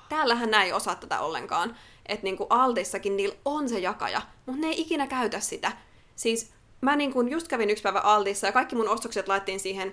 [0.08, 1.76] Täällähän näin ei osaa tätä ollenkaan.
[2.06, 5.72] Että niinku Altissakin niillä on se jakaja, mutta ne ei ikinä käytä sitä.
[6.16, 9.92] Siis mä niinku just kävin yksi päivä Altissa ja kaikki mun ostokset laittiin siihen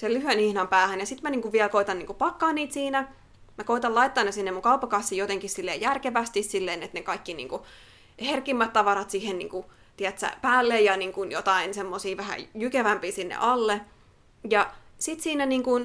[0.00, 3.08] sen lyhyen ihnan päähän ja sitten mä niinku vielä koitan niinku pakkaa niitä siinä.
[3.58, 7.66] Mä koitan laittaa ne sinne mun kauppakassiin jotenkin silleen järkevästi silleen, että ne kaikki niinku
[8.20, 9.64] herkimmät tavarat siihen niinku,
[9.96, 13.80] tiedätkö, päälle ja niinku jotain semmosia vähän jykevämpiä sinne alle.
[14.50, 15.80] Ja sit siinä niinku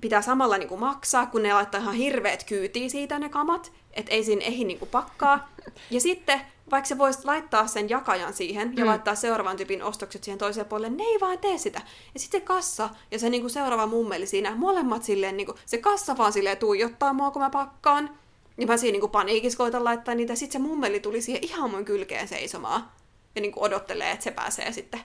[0.00, 4.24] pitää samalla niinku maksaa, kun ne laittaa ihan hirveät kyytiä siitä ne kamat, että ei
[4.24, 5.48] siinä ehdi niinku pakkaa.
[5.90, 8.88] Ja sitten, vaikka se voisi laittaa sen jakajan siihen ja Mm.
[8.90, 11.80] laittaa seuraavan tyypin ostokset siihen toiseen puolelle, ne ei vaan tee sitä.
[12.14, 16.16] Ja sitten se kassa ja se niinku seuraava mummeli siinä, molemmat silleen, niinku, se kassa
[16.18, 18.18] vaan silleen tuijottaa mua, kun mä pakkaan.
[18.58, 20.34] Ja mä siinä niinku paniikissa koitan laittaa niitä.
[20.34, 22.88] Sitten se mummeli tuli siihen ihan mun kylkeen seisomaan.
[23.34, 25.00] Ja niinku odottelee, että se pääsee sitten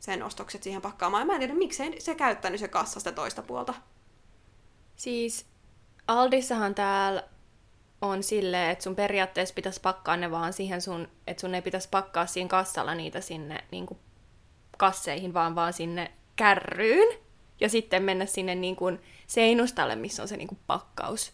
[0.00, 1.20] sen ostokset siihen pakkaamaan.
[1.20, 3.74] Ja mä en tiedä, miksei se käyttänyt se kassa sitä toista puolta.
[4.96, 5.46] Siis
[6.08, 7.24] Aldissahan täällä
[8.00, 11.88] on silleen, että sun periaatteessa pitäisi pakkaa ne vaan siihen sun, että sun ei pitäisi
[11.90, 13.98] pakkaa siinä kassalla niitä sinne niin kuin
[14.78, 17.18] kasseihin, vaan vaan sinne kärryyn.
[17.60, 21.32] Ja sitten mennä sinne niin kuin seinustalle, missä on se niin kuin pakkaus.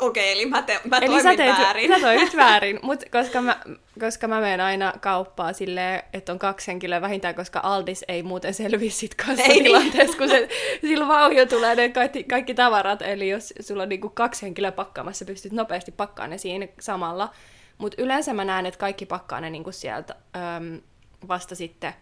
[0.00, 1.94] Okei, eli mä, te, mä Eli toimin sä teet, väärin.
[1.94, 3.60] sä toimit väärin, mutta koska mä,
[4.00, 8.54] koska mä menen aina kauppaa silleen, että on kaksi henkilöä vähintään, koska Aldis ei muuten
[8.54, 10.48] selviä sit kassatilanteessa, kun se,
[10.80, 15.24] sillä vauhio tulee ne kaikki, kaikki tavarat, eli jos sulla on niinku kaksi henkilöä pakkaamassa,
[15.24, 17.30] pystyt nopeasti pakkaamaan ne siinä samalla.
[17.78, 20.14] Mutta yleensä mä näen, että kaikki pakkaa ne niinku sieltä
[20.56, 20.80] äm,
[21.28, 21.92] vasta sitten,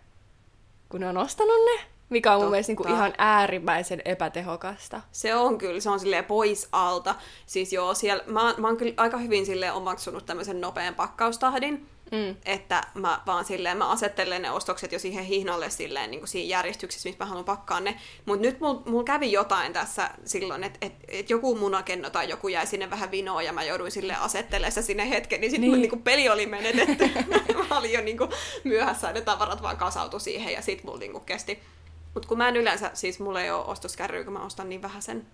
[0.89, 2.51] kun ne on ostanut ne, mikä on mun Totta.
[2.51, 5.01] mielestä niinku ihan äärimmäisen epätehokasta.
[5.13, 7.15] Se on kyllä, se on silleen pois alta.
[7.47, 12.37] Siis joo, siellä, mä, mä oon kyllä aika hyvin silleen omaksunut tämmöisen nopean pakkaustahdin, Mm.
[12.45, 16.49] että mä vaan silleen, mä asettelen ne ostokset jo siihen hihnalle silleen niin kuin siinä
[16.51, 17.97] järjestyksessä, missä mä haluan pakkaa ne.
[18.27, 22.49] Mutta nyt mulla mul kävi jotain tässä silloin, että et, et joku munakenno tai joku
[22.49, 25.73] jäi sinne vähän vinoon ja mä jouduin sille asettelemaan sitä sinne hetken, niin sitten Niin.
[25.73, 25.81] niin.
[25.83, 27.11] niinku peli oli menetetty.
[27.69, 28.29] mä olin jo niinku
[28.65, 31.59] myöhässä ja ne tavarat vaan kasautu siihen ja sit mulla niinku kesti.
[32.19, 35.03] Mutta kun mä en yleensä, siis mulla ei ole ostoskärryä, kun mä ostan niin vähän
[35.03, 35.27] sen,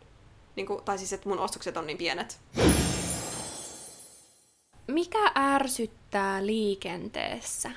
[0.57, 2.41] niinku, tai siis että mun ostokset on niin pienet.
[4.87, 7.71] Mikä ärsyttää liikenteessä?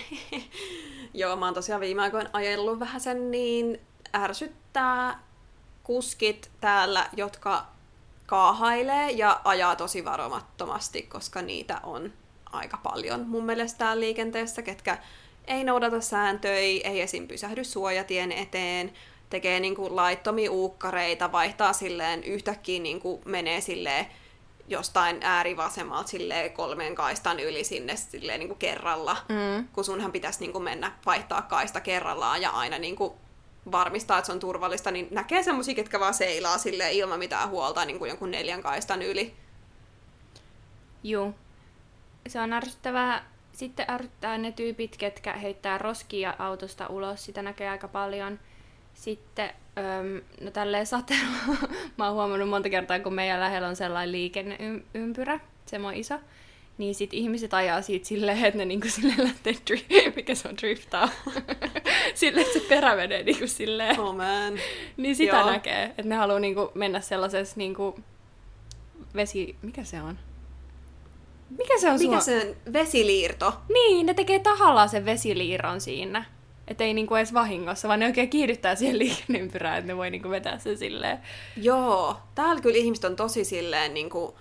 [1.14, 3.80] Joo, mä oon tosiaan viime aikoina ajellut vähän sen, niin
[4.14, 5.22] ärsyttää
[5.84, 7.66] kuskit täällä, jotka
[8.26, 12.12] kaahailee ja ajaa tosi varomattomasti, koska niitä on
[12.52, 14.98] aika paljon mun mielestä liikenteessä, ketkä
[15.46, 17.28] ei noudata sääntöjä, ei esim.
[17.28, 18.92] pysähdy suojatien eteen,
[19.30, 24.06] tekee niinku laittomia uukkareita, vaihtaa silleen yhtäkkiä niinku menee silleen
[24.68, 29.68] jostain äärivasemmalta silleen kolmen kaistan yli sinne silleen niinku kerralla Mm.
[29.72, 33.12] kun sunhan pitäisi niin kuin mennä vaihtaa kaista kerrallaan ja aina niin kuin
[33.72, 37.84] varmistaa, että se on turvallista, niin näkee semmoisia, ketkä vaan seilaa sille ilman mitään huolta
[37.84, 39.34] niin kuin jonkun neljän kaistan yli.
[41.02, 41.34] Juu.
[42.28, 43.33] Se on ärsyttävää.
[43.54, 47.24] Sitten ärsyttää ne tyypit, ketkä heittää roskia autosta ulos.
[47.24, 48.38] Sitä näkee aika paljon.
[48.94, 51.36] Sitten, öm, no tälleen sateella,
[51.98, 56.14] mä oon huomannut monta kertaa, kun meidän lähellä on sellainen liikenneympyrä, semmoinen iso,
[56.78, 60.56] niin sit ihmiset ajaa siitä silleen, että ne niinku silleen lähtee, dri- mikä se on,
[60.56, 61.08] driftaa.
[62.14, 64.00] silleen, että se perä menee niinku silleen.
[64.00, 64.58] Oh man.
[64.96, 65.50] Niin sitä Joo.
[65.50, 68.00] näkee, että ne haluaa niinku mennä sellaisessa niinku
[69.14, 69.56] vesi...
[69.62, 70.18] Mikä se on?
[71.58, 72.20] Mikä se on Mikä sua?
[72.20, 72.72] se on?
[72.72, 73.54] Vesiliirto.
[73.72, 76.24] Niin, ne tekee tahallaan sen vesiliiron siinä.
[76.68, 80.30] Että ei niinku edes vahingossa, vaan ne oikein kiihdyttää siihen liikenneympyrään, että ne voi niinku
[80.30, 81.18] vetää sen silleen.
[81.56, 84.34] Joo, täällä kyllä ihmiset on tosi silleen niin kuin,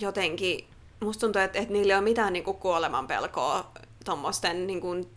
[0.00, 0.66] jotenkin,
[1.00, 3.70] musta tuntuu, että, että niillä ei ole mitään niin kuin kuoleman pelkoa
[4.04, 5.10] tuommoisten niin kuin,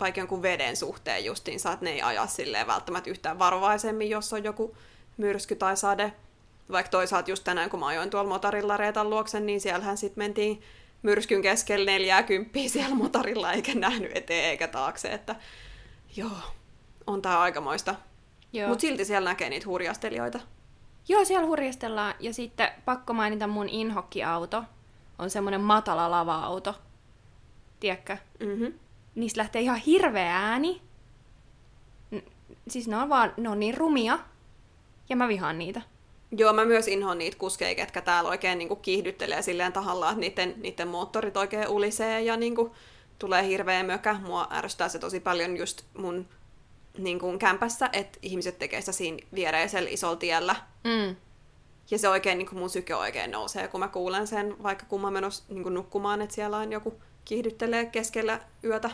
[0.00, 4.44] vaikka jonkun veden suhteen justiinsa, että ne ei aja silleen välttämättä yhtään varovaisemmin, jos on
[4.44, 4.76] joku
[5.16, 6.12] myrsky tai sade.
[6.72, 10.62] Vaikka toisaalta just tänään, kun mä ajoin tuolla motorilla Reetan luoksen, niin siellähän sitten mentiin
[11.02, 15.36] myrskyn keskellä neljää kymppiä siellä motorilla, eikä nähnyt eteen eikä taakse, että
[16.16, 16.30] joo,
[17.06, 17.94] on tää aikamoista.
[18.68, 20.40] Mutta silti siellä näkee niitä hurjastelijoita.
[21.08, 22.14] Joo, siellä hurjastellaan.
[22.20, 24.64] Ja sitten pakko mainita mun inhokkiauto.
[25.18, 26.74] On semmonen matala lava-auto.
[27.80, 28.16] Tiedätkö?
[28.40, 28.72] Mm-hmm.
[29.14, 30.82] Niistä lähtee ihan hirveä ääni.
[32.14, 32.30] N-
[32.68, 34.18] siis ne on vaan, ne on niin rumia.
[35.08, 35.82] Ja mä vihaan niitä.
[36.30, 40.62] Joo, mä myös inhoan niitä kuskeja, ketkä täällä oikein niinku kiihdyttelee silleen tahallaan, että niiden,
[40.62, 42.74] niiden moottorit oikein ulisee ja niinku
[43.18, 44.14] tulee hirveä mökä.
[44.14, 46.28] Mua ärsyttää se tosi paljon just mun
[46.98, 50.56] niin kuin kämpässä, että ihmiset tekee sitä siinä viereisellä isolla tiellä.
[50.84, 51.16] Mm.
[51.90, 55.00] Ja se oikein, niin kuin mun syke oikein nousee, kun mä kuulen sen, vaikka kun
[55.00, 58.90] mä menossa niin kuin nukkumaan, että siellä on joku kiihdyttelee keskellä yötä.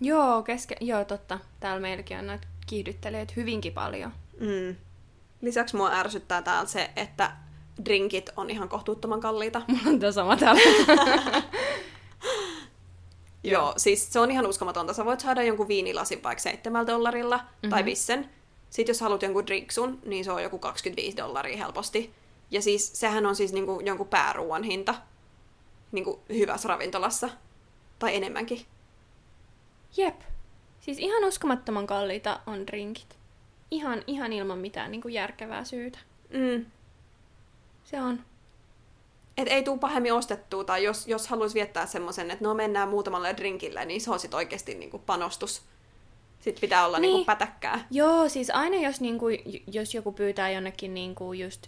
[0.00, 0.76] Joo, keske...
[0.80, 1.38] Joo, totta.
[1.60, 4.12] Täällä meilläkin on näitä kiihdyttelijöitä hyvinkin paljon.
[4.40, 4.76] Mm.
[5.44, 7.30] Lisäksi mua ärsyttää täällä se, että
[7.84, 9.62] drinkit on ihan kohtuuttoman kalliita.
[9.68, 10.62] Mulla on tämä sama täällä.
[13.44, 14.92] Joo, siis se on ihan uskomatonta.
[14.92, 17.70] Sä voit saada jonkun viinilasin vaikka 7 dollarilla mm-hmm.
[17.70, 18.30] tai vissen.
[18.70, 22.14] Sitten jos haluat jonkun drinksun, niin se on joku 25 dollaria helposti.
[22.50, 24.94] Ja siis sehän on siis niinku jonkun pääruuan hinta
[25.92, 27.30] niinku hyvässä ravintolassa.
[27.98, 28.66] Tai enemmänkin.
[29.96, 30.20] Jep.
[30.80, 33.23] Siis ihan uskomattoman kalliita on drinkit.
[33.74, 35.98] Ihan, ihan ilman mitään niin kuin järkevää syytä.
[36.30, 36.66] Mm.
[37.84, 38.20] Se on.
[39.36, 43.36] Et ei tuu pahemmin ostettua, tai jos, jos haluaisi viettää semmoisen, että no mennään muutamalle
[43.36, 45.62] drinkille, niin se on sitten oikeasti niinku panostus.
[46.40, 47.02] Sitten pitää olla niin.
[47.02, 47.14] Niin.
[47.14, 47.86] niinku pätäkkää.
[47.90, 49.38] Joo, siis aina jos, niin kuin,
[49.72, 51.66] jos joku pyytää jonnekin niin kuin just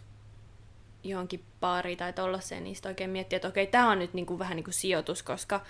[1.08, 4.38] johonkin baariin tai tollaiseen, niin sitten oikein miettii, että okei, tämä on nyt niin kuin
[4.38, 5.60] vähän niin kuin sijoitus, koska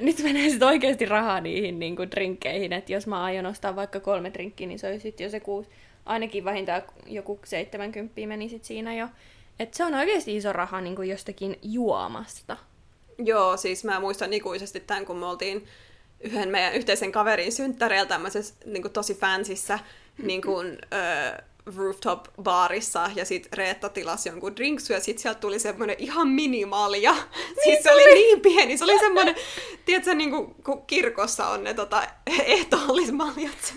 [0.00, 4.00] nyt menee sitten oikeasti rahaa niihin niin kuin drinkkeihin, että jos mä aion ostaa vaikka
[4.00, 5.70] kolme drinkkiä, niin se olisi sitten jo se kuusi,
[6.06, 9.08] ainakin vähintään joku 70 meni sit siinä jo.
[9.58, 12.56] Että se on oikeasti iso raha niin kuin jostakin juomasta.
[13.18, 15.66] Joo, siis mä muistan ikuisesti tämän, kun me oltiin
[16.20, 19.78] yhden meidän yhteisen kaverin synttäreillä tämmöisessä niin tosi fansissä
[20.22, 25.96] niin kuin, ö, rooftop-baarissa, ja sit Reetta tilasi jonkun drinksu, ja sit sieltä tuli semmoinen
[25.98, 27.14] ihan minimalja.
[27.64, 29.34] siis se oli niin pieni, se oli semmoinen,
[29.84, 33.74] tiedätkö, niin kuin, kun kirkossa on ne tota, ehtoollismaljat.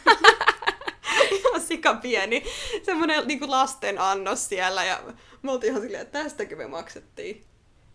[1.32, 2.43] ihan sika pieni.
[2.84, 5.04] Semmoinen niin kuin lasten annos siellä, ja
[5.41, 7.43] me oltiin ihan silleen, että tästäkö me maksettiin.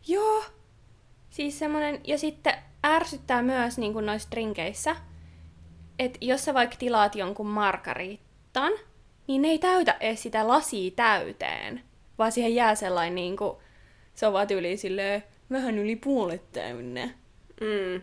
[0.07, 0.45] Joo.
[1.31, 2.55] Siis semmonen, ja sitten
[2.87, 4.97] ärsyttää myös niin kuin noissa drinkeissä,
[5.99, 8.73] että jos sä vaikka tilaat jonkun margarittan,
[9.33, 11.81] niin ne ei täytä edes sitä lasia täyteen,
[12.19, 13.57] vaan siihen jää sellainen niin kuin,
[14.15, 17.11] se on vaan yli silleen, vähän yli puolet täynnä.
[17.61, 18.03] Mm.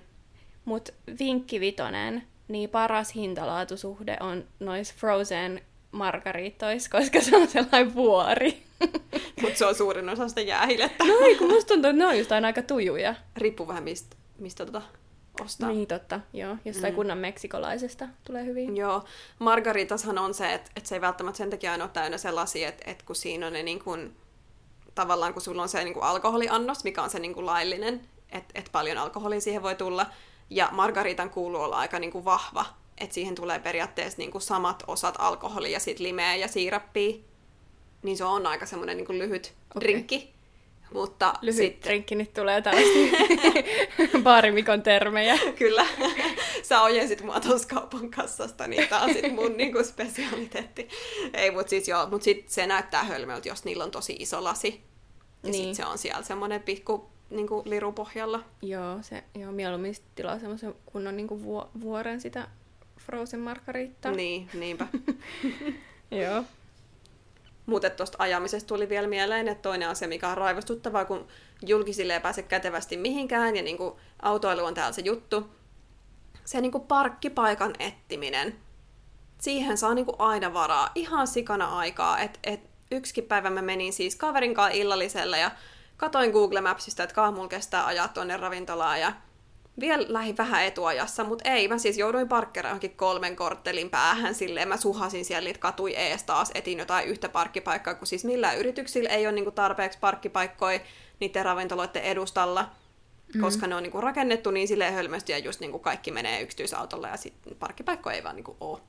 [0.65, 0.89] Mut
[1.19, 5.61] vinkki vitonen, niin paras hintalaatusuhde on nois frozen
[5.91, 8.63] margaritois, koska se on sellainen vuori.
[9.41, 11.03] Mutta se on suurin osa sitä jäähilettä.
[11.03, 13.15] no ei, kun musta tuntuu, että ne on just aina aika tujuja.
[13.37, 14.81] Riippuu vähän mistä, mistä tota
[15.41, 15.69] ostaa.
[15.69, 16.57] Niin totta, joo.
[16.65, 16.93] Jostain Mm.
[16.93, 16.95] mm.
[16.95, 18.77] kunnan meksikolaisesta tulee hyvin.
[18.77, 19.03] Joo,
[19.39, 22.63] margaritashan on se, että, että se ei välttämättä sen takia aina ole täynnä se lasi,
[22.63, 24.15] että, että kun siinä on ne niin kuin,
[24.95, 28.51] tavallaan kun sulla on se niin kuin alkoholiannos, mikä on se niin kuin laillinen, että,
[28.55, 30.05] että paljon alkoholia siihen voi tulla,
[30.49, 32.65] ja margaritan kuuluu olla aika niin kuin vahva,
[32.97, 37.17] että siihen tulee periaatteessa niin kuin samat osat alkoholia ja sitten limeä ja siirappia,
[38.03, 39.89] niin se on aika semmoinen niin kuin lyhyt Okei.
[39.89, 40.33] drinkki.
[40.93, 42.99] Mutta Lyhyt drinkki nyt tulee tällaista
[44.23, 45.37] baarimikon termejä.
[45.57, 45.85] Kyllä.
[46.63, 50.89] Sä ojensit mua tuossa kaupan kassasta, niin tää on sit mun niinku spesialiteetti.
[51.33, 54.81] Ei, mut siis joo, mut sit se näyttää hölmöltä, jos niillä on tosi iso lasi.
[55.43, 55.75] Ja Niin.
[55.75, 58.43] sit se on siellä semmonen pikku niinku lirupohjalla.
[58.61, 62.47] Joo, se, joo mieluummin sit tilaa semmoisen kunnon niinku vuo, vuoren sitä
[62.99, 64.11] frozen margarittaa.
[64.11, 64.87] Niin, niinpä.
[66.23, 66.43] Joo.
[67.69, 71.27] Mutta tuosta ajamisesta tuli vielä mieleen, että toinen asia, mikä on raivostuttavaa, kun
[71.65, 75.49] julkisille ei pääse kätevästi mihinkään, ja niinku autoilu on täällä se juttu.
[76.45, 78.55] Se niinku parkkipaikan ettiminen.
[79.41, 80.91] Siihen saa niinku aina varaa.
[80.95, 82.19] Ihan sikana aikaa.
[82.19, 82.59] Et, et
[82.91, 85.51] yksikin päivä mä menin siis kaverin kanssa illalliselle ja
[85.97, 89.13] katoin Google Mapsista, että kauan mulla kestää ajaa tuonne ravintolaan ja
[89.79, 94.67] vielä lähin vähän etuajassa, mutta ei, mä siis jouduin parkkeeraan johonkin kolmen korttelin päähän silleen,
[94.67, 99.09] mä suhasin siellä niitä katui ees taas, etin jotain yhtä parkkipaikkaa, kun siis millään yrityksillä
[99.09, 100.79] ei ole niinku tarpeeksi parkkipaikkoja
[101.19, 103.41] niiden ravintoloiden edustalla, mm-hmm.
[103.41, 107.17] koska ne on niinku rakennettu niin silleen hölmösti ja just niinku kaikki menee yksityisautolla ja
[107.17, 108.81] sitten parkkipaikkoja ei vaan niinku oo.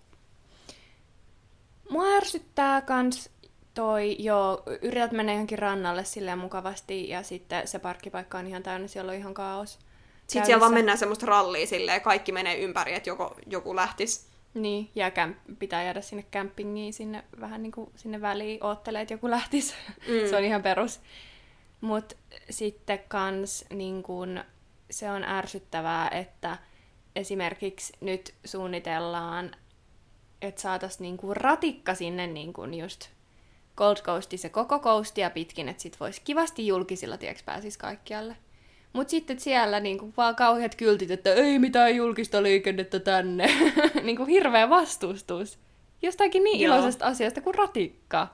[1.90, 3.31] Mua ärsyttää kans
[3.74, 8.88] toi, joo, yrität mennä johonkin rannalle silleen mukavasti ja sitten se parkkipaikka on ihan täynnä,
[8.88, 9.79] siellä on ihan kaos.
[10.30, 14.30] Sitten siellä vaan mennään semmoista rallia silleen, kaikki menee ympäri, että joko, joku lähtisi.
[14.54, 19.14] Niin, ja kämp- pitää jäädä sinne campingiin sinne vähän niin kuin sinne väliin, oottelee, että
[19.14, 19.74] joku lähtisi.
[20.08, 20.26] Mm.
[20.30, 21.00] se on ihan perus.
[21.80, 22.16] Mutta
[22.50, 24.44] sitten kans niin kun,
[24.90, 26.58] se on ärsyttävää, että
[27.16, 29.56] esimerkiksi nyt suunnitellaan,
[30.42, 33.08] että saataisiin niin ratikka sinne niin kuin just
[33.76, 38.36] Gold Coasti se koko coastia pitkin, että sit voisi kivasti julkisilla, tieks pääsis kaikkialle.
[38.92, 43.46] Mut sitten siellä niinku vaan kauheat kyltit, että ei mitään julkista liikennettä tänne.
[44.03, 45.59] niinku hirveä vastustus.
[46.03, 46.74] Jostakin niin Joo.
[46.74, 48.29] iloisesta asiasta kuin ratikka.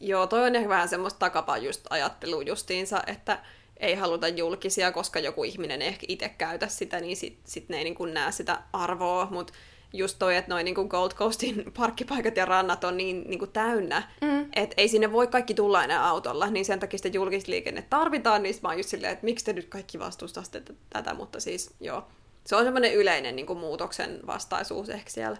[0.00, 3.38] Joo, toi on ehkä vähän semmoista takapajusta ajattelua justiinsa, että
[3.76, 7.84] ei haluta julkisia, koska joku ihminen ehkä itse käytä sitä, niin sit, sit ne ei
[7.84, 9.52] niin kuin näe sitä arvoa, mutta
[9.92, 14.46] just toi, että noin niinku Gold Coastin parkkipaikat ja rannat on niin niinku täynnä, Mm.
[14.56, 18.42] että ei sinne voi kaikki tulla enää autolla, niin sen takia sitä julkista liikennettä tarvitaan,
[18.42, 22.04] niin mä oon just silleen, että miksi te nyt kaikki vastustatte tätä, mutta siis joo.
[22.46, 25.36] Se on semmoinen yleinen niin kuin muutoksen vastaisuus ehkä siellä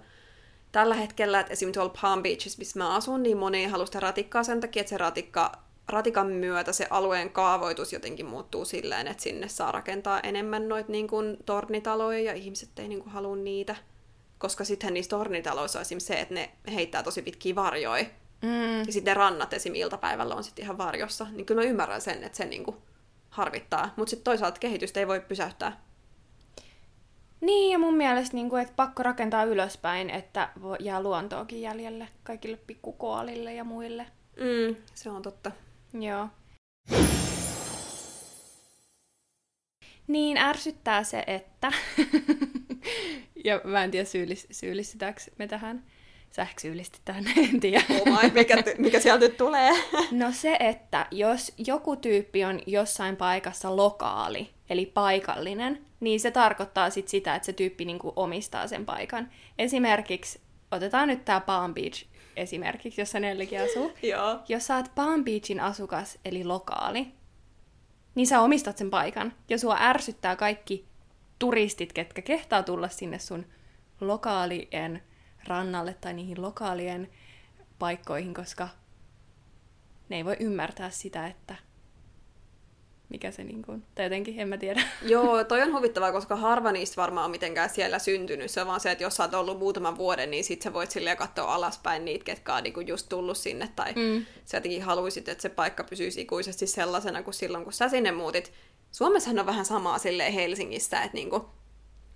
[0.73, 4.01] tällä hetkellä, että esimerkiksi tuolla Palm Beaches, missä mä asun, niin moni ei halua sitä
[4.01, 5.53] ratikkaa sen takia, että se ratikka,
[5.89, 11.09] ratikan myötä se alueen kaavoitus jotenkin muuttuu silleen, että sinne saa rakentaa enemmän noita niin
[11.09, 13.77] kuin tornitaloja ja ihmiset ei niin kuin halua niitä.
[14.39, 18.05] Koska sittenhän niissä tornitaloissa on esimerkiksi se, että ne heittää tosi pitkiä varjoja.
[18.43, 18.79] Mm.
[18.79, 19.75] Ja sitten ne rannat esim.
[19.75, 21.27] iltapäivällä on sitten ihan varjossa.
[21.31, 22.77] Niin kyllä mä ymmärrän sen, että se niinku
[23.31, 23.95] harvittaa.
[23.97, 25.81] Mutta sitten toisaalta kehitystä ei voi pysäyttää.
[27.41, 32.09] Niin, ja mun mielestä, niin kuin, että pakko rakentaa ylöspäin, että vo- jää luontoakin jäljelle
[32.23, 34.07] kaikille pikkukoalille ja muille.
[34.37, 35.53] Mm, se on totta.
[36.01, 36.29] Joo.
[40.07, 41.73] Niin ärsyttää se, että...
[43.49, 45.85] ja mä en tiedä syyllis- syyllistetäänkö me tähän.
[46.31, 47.85] Sä ehkä syyllistetään, en tiedä.
[47.91, 49.71] Oh my, mikä, ty- mikä sieltä nyt tulee?
[50.11, 56.91] No se, että jos joku tyyppi on jossain paikassa lokaali, eli paikallinen, niin se tarkoittaa
[56.91, 59.31] sit sitä, että se tyyppi niinku omistaa sen paikan.
[59.59, 62.05] Esimerkiksi, otetaan nyt tämä Palm Beach
[62.37, 63.93] esimerkiksi, jossa Nellikin asuu.
[64.03, 64.39] Joo.
[64.49, 67.07] Jos sä oot Palm Beachin asukas, eli lokaali,
[68.15, 69.33] niin sä omistat sen paikan.
[69.49, 70.88] Ja sua ärsyttää kaikki
[71.39, 73.47] turistit, ketkä kehtaa tulla sinne sun
[74.01, 75.03] lokaalien
[75.45, 77.11] rannalle tai niihin lokaalien
[77.79, 78.69] paikkoihin, koska
[80.09, 81.55] ne ei voi ymmärtää sitä, että
[83.09, 84.83] mikä se niin kuin, tai jotenkin, en mä tiedä.
[85.03, 88.51] Joo, toi on huvittavaa, koska harva niistä varmaan on mitenkään siellä syntynyt.
[88.51, 90.91] Se on vaan se, että jos sä oot ollut muutaman vuoden, niin sit sä voit
[90.91, 93.69] silleen katsoa alaspäin niitä, ketkä on niinku just tullut sinne.
[93.77, 94.27] Tai Mm.
[94.45, 98.53] sä jotenkin haluaisit, että se paikka pysyisi ikuisesti sellaisena kuin silloin, kun sä sinne muutit.
[98.93, 101.49] Suomessahan on vähän samaa silleen Helsingissä, että niinku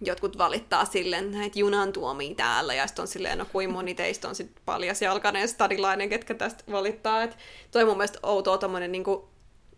[0.04, 4.28] jotkut valittaa silleen, että junan tuomii täällä, ja sitten on silleen, no kuin moni teistä
[4.28, 7.22] on sitten paljasjalkainen stadilainen, ketkä tästä valittaa.
[7.22, 7.36] Et
[7.70, 9.28] toi mun mielestä outoa tommonen niinku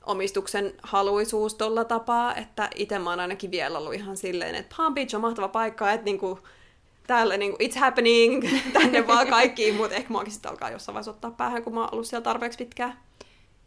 [0.06, 4.94] omistuksen haluisuus tolla tapaa, että itse mä oon ainakin vielä ollut ihan silleen, että Palm
[4.94, 6.38] Beach on mahtava paikka, että niinku,
[7.06, 11.62] täällä niinku, it's happening, tänne vaan kaikki, mutta ehkä sitten alkaa jossain vaiheessa ottaa päähän,
[11.62, 12.98] kun mä oon ollut siellä tarpeeksi pitkään.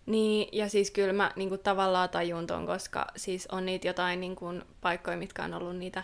[0.07, 4.19] Niin, ja siis kyllä mä niin kuin, tavallaan tajun ton, koska siis on niitä jotain
[4.19, 6.03] niin kuin, paikkoja, mitkä on ollut niitä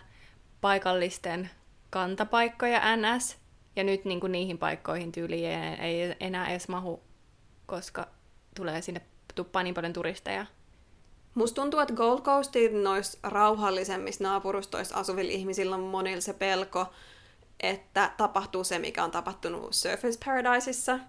[0.61, 1.49] paikallisten
[1.89, 3.37] kantapaikkoja NS,
[3.75, 7.03] ja nyt niin kuin, niihin paikkoihin tyyliin ei, enää edes mahu,
[7.65, 8.07] koska
[8.55, 9.01] tulee sinne
[9.35, 10.45] tuppaa niin paljon turisteja.
[11.35, 16.85] Musta tuntuu, että Gold Coastin noissa rauhallisemmissa naapurustoissa asuvilla ihmisillä on monilla se pelko,
[17.59, 20.99] että tapahtuu se, mikä on tapahtunut Surface Paradiseissa.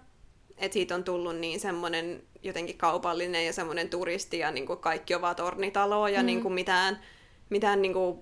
[0.57, 5.15] Että siitä on tullut niin semmoinen jotenkin kaupallinen ja semmoinen turisti ja niin kuin kaikki
[5.15, 6.25] on vaan tornitaloa ja mm.
[6.25, 7.01] niin kuin mitään,
[7.49, 8.19] mitään niin kuin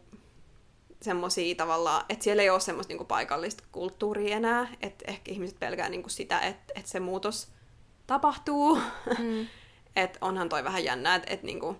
[1.02, 5.60] semmoisia tavallaan, että siellä ei ole semmoista niin kuin paikallista kulttuuria enää, että ehkä ihmiset
[5.60, 7.48] pelkää niin kuin sitä, että, että se muutos
[8.08, 8.80] tapahtuu.
[9.20, 9.48] Mm.
[9.96, 11.76] että onhan toi vähän jännää, että et niinku,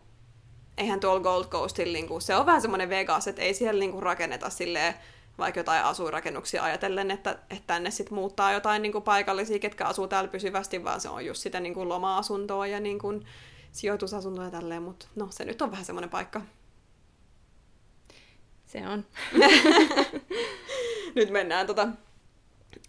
[0.78, 4.50] eihän tuolla Gold Coastilla, niinku, se on vähän semmoinen Vegas, että ei siellä niinku rakenneta
[4.50, 4.94] silleen,
[5.38, 10.28] vaikka jotain asuinrakennuksia ajatellen, että, että tänne sitten muuttaa jotain niinku paikallisia, ketkä asuu täällä
[10.28, 13.22] pysyvästi, vaan se on just sitä niinku loma-asuntoa ja niinku
[13.72, 16.42] sijoitusasuntoa ja tälleen, mutta no se nyt on vähän semmoinen paikka.
[18.66, 19.06] Se on.
[21.16, 21.88] Nyt mennään tota,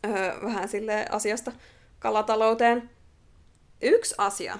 [0.07, 1.52] öö, vähän sille asiasta
[1.98, 2.90] kalatalouteen.
[3.83, 4.59] Yksi asia,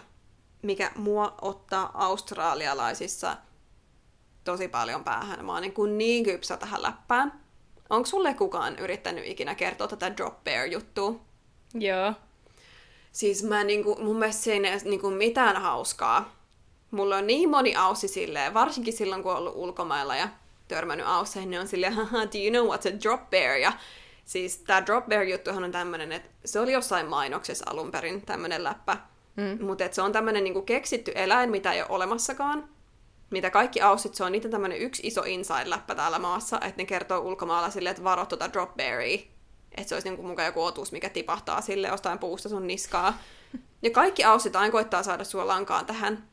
[0.62, 3.37] mikä mua ottaa australialaisissa
[4.44, 7.44] tosi paljon päähän, mä oon niin, kuin niin kypsä tähän läppään.
[7.90, 11.20] Onko sulle kukaan yrittänyt ikinä kertoa tätä drop bear juttua?
[11.75, 12.12] Joo.
[13.12, 16.37] Siis mä niinku, mun mielestä se ei ole niinku mitään hauskaa.
[16.90, 20.29] Mulla on niin moni aussi silleen, varsinkin silloin kun on ollut ulkomailla ja
[20.68, 23.57] törmännyt ausseihin, niin on silleen, haha, do you know what's a drop bear?
[23.57, 23.73] Ja
[24.25, 28.65] siis tää drop bear juttuhan on tämmönen, että se oli jossain mainoksessa alun perin tämmönen
[28.65, 28.96] läppä.
[29.37, 29.65] Mm.
[29.67, 32.69] Mutta se on tämmönen niinku keksitty eläin, mitä ei ole olemassakaan.
[33.35, 37.21] Mitä kaikki aussit, se on niitä tämmönen yksi iso inside-läppä täällä maassa, että ne kertoo
[37.21, 39.19] ulkomaalaisille, että varo tuota drop bearia.
[39.77, 43.19] Että se olisi niinku mukaan joku otus, mikä tipahtaa sille jostain puusta sun niskaa.
[43.83, 46.29] Ja kaikki aussit aina koittaa saada sua lankaan tähän.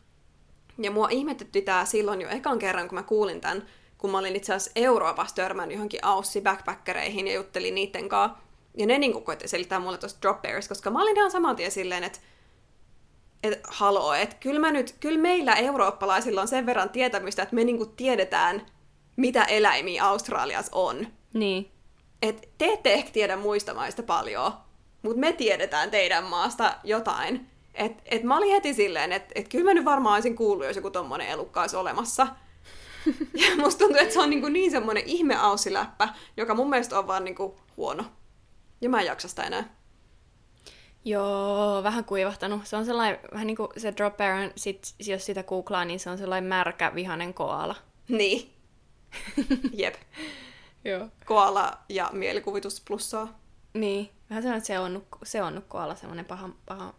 [0.77, 3.65] Ja mua ihmetytti tää silloin jo ekan kerran, kun mä kuulin tämän,
[3.97, 8.37] kun mä olin itse asiassa Euroopassa törmännyt johonkin aussi backpackereihin ja juttelin niitten kanssa.
[8.77, 12.03] Ja ne niinku koitti selittää mulle tuosta drop koska mä olin ihan saman tien silleen,
[12.03, 12.19] että
[13.43, 17.63] et, haloo, että kyllä, mä nyt, kyllä meillä eurooppalaisilla on sen verran tietämystä, että me
[17.63, 18.65] niinku tiedetään,
[19.15, 21.07] mitä eläimiä Australiassa on.
[21.33, 21.71] Niin.
[22.21, 24.53] Et te ette ehkä tiedä muista maista paljon,
[25.01, 27.47] mutta me tiedetään teidän maasta jotain.
[27.73, 30.75] Et, et mä olin heti silleen, että et kyllä mä nyt varmaan olisin kuullut, jos
[30.75, 32.27] joku tommonen elukka olisi olemassa.
[33.33, 35.35] Ja musta tuntuu, että se on niin, niin semmoinen ihme
[36.37, 38.03] joka mun mielestä on vaan niin kuin huono.
[38.81, 39.80] Ja mä en jaksa sitä enää.
[41.05, 42.61] Joo, vähän kuivahtanut.
[42.67, 46.09] Se on sellainen, vähän niin kuin se Drop Baron, sit, jos sitä googlaa, niin se
[46.09, 47.75] on sellainen märkä vihanen koala.
[48.07, 48.53] Niin.
[49.73, 49.95] Jep.
[50.85, 51.09] Joo.
[51.25, 53.39] Koala ja mielikuvitus plussaa.
[53.73, 56.93] Niin, vähän sellainen, että se on, se on koala, semmoinen paha, paha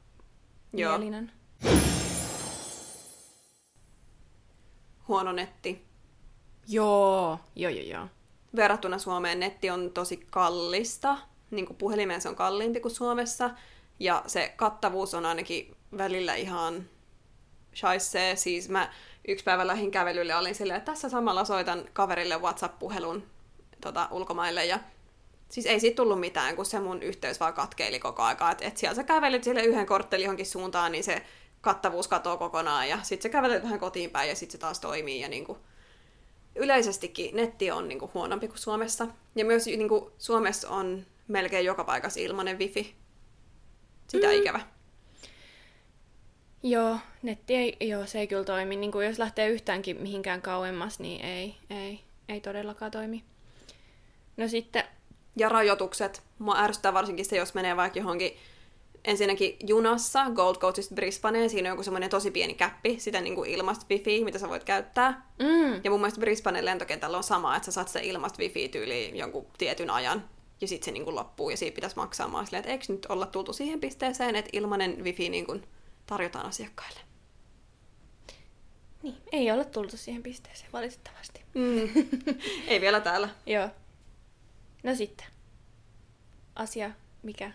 [0.72, 0.98] Joo.
[0.98, 1.32] mielinen.
[5.08, 5.84] Huono netti.
[6.68, 8.08] Joo, joo, joo, joo.
[8.56, 11.18] Verrattuna Suomeen netti on tosi kallista.
[11.50, 13.50] Niin kuin puhelimeen se on kalliimpi kuin Suomessa.
[14.02, 16.88] Ja se kattavuus on ainakin välillä ihan
[17.74, 18.36] shaissee.
[18.36, 18.92] Siis mä
[19.28, 23.22] yksi päivä lähin kävelylle olin silleen, että tässä samalla soitan kaverille WhatsApp-puhelun
[23.80, 24.78] tota, ulkomaille ja
[25.48, 28.50] siis ei siitä tullut mitään, kun se mun yhteys vaan katkeili koko aikaa.
[28.50, 31.22] Että et siellä sä kävelit sille yhden korttelin johonkin suuntaan, niin se
[31.60, 35.20] kattavuus katoo kokonaan ja sitten sä kävelet vähän kotiin päin ja sitten se taas toimii
[35.20, 35.58] ja niinku,
[36.56, 39.06] yleisestikin netti on niinku huonompi kuin Suomessa.
[39.34, 43.01] Ja myös niinku, Suomessa on melkein joka paikassa ilmanen wifi.
[44.08, 44.32] Sitä mm.
[44.32, 44.60] ikävä.
[46.62, 48.76] Joo, netti ei, joo, se ei kyllä toimi.
[48.76, 53.24] Niin kuin jos lähtee yhtäänkin mihinkään kauemmas, niin ei, ei, ei todellakaan toimi.
[54.36, 54.84] No sitten...
[55.36, 56.22] Ja rajoitukset.
[56.38, 58.36] Mua ärsyttää varsinkin se, jos menee vaikka johonkin
[59.04, 63.50] ensinnäkin junassa Gold Coastista Brisbaneen, siinä on joku semmoinen tosi pieni käppi, sitä niin kuin
[63.50, 65.26] ilmasta wifi, mitä sä voit käyttää.
[65.38, 65.80] Mm.
[65.84, 69.46] Ja mun mielestä Brisbaneen lentokentällä on sama, että sä saat sitä ilmasta wifi tyyliin jonkun
[69.58, 70.24] tietyn ajan,
[70.62, 72.28] ja sitten se niin kuin loppuu, ja siitä pitäisi maksaa.
[72.28, 75.66] Mä silleen, että eikö nyt olla tultu siihen pisteeseen, että ilmanen wifi niin kuin
[76.06, 77.00] tarjotaan asiakkaille.
[79.02, 81.40] Niin, ei ole tultu siihen pisteeseen, valitettavasti.
[81.54, 81.88] Mm.
[82.68, 83.28] ei vielä täällä.
[83.46, 83.68] Joo.
[84.82, 85.26] No sitten.
[86.54, 86.90] Asia,
[87.22, 87.52] mikä...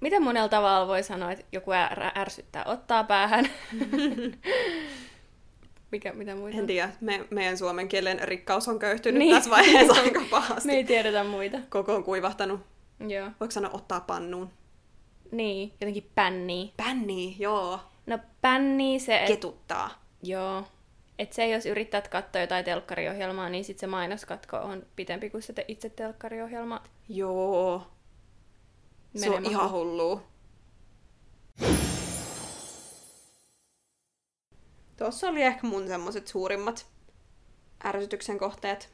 [0.00, 3.50] Miten monella tavalla voi sanoa, että joku är- ärsyttää ottaa päähän?
[5.90, 6.58] mikä, mitä muita?
[6.58, 9.34] En tiedä, me, meidän suomen kielen rikkaus on köyhtynyt niin.
[9.34, 10.66] tässä vaiheessa aika pahasti.
[10.68, 11.58] Me ei tiedetä muita.
[11.68, 12.60] Koko on kuivahtanut.
[13.08, 13.30] Joo.
[13.40, 14.50] Voiko sanoa ottaa pannuun?
[15.32, 16.72] Niin, jotenkin pänniä.
[16.76, 17.80] Pänni, joo.
[18.06, 19.18] No pänni se...
[19.18, 19.26] Et...
[19.26, 19.90] Ketuttaa.
[20.22, 20.64] Joo.
[21.18, 25.52] Et se, jos yrittät katsoa jotain telkkariohjelmaa, niin sit se mainoskatko on pitempi kuin se
[25.52, 26.82] te itse telkkariohjelma.
[27.08, 27.86] Joo.
[29.16, 30.22] Se on ihan hullua.
[34.98, 36.86] Tuossa oli ehkä mun semmoset suurimmat
[37.84, 38.92] ärsytyksen kohteet.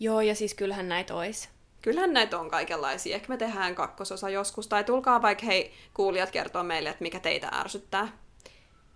[0.00, 1.48] Joo, ja siis kyllähän näitä ois.
[1.82, 3.14] Kyllähän näitä on kaikenlaisia.
[3.14, 4.68] Ehkä me tehdään kakkososa joskus.
[4.68, 8.18] Tai tulkaa vaikka hei kuulijat kertoa meille, että mikä teitä ärsyttää.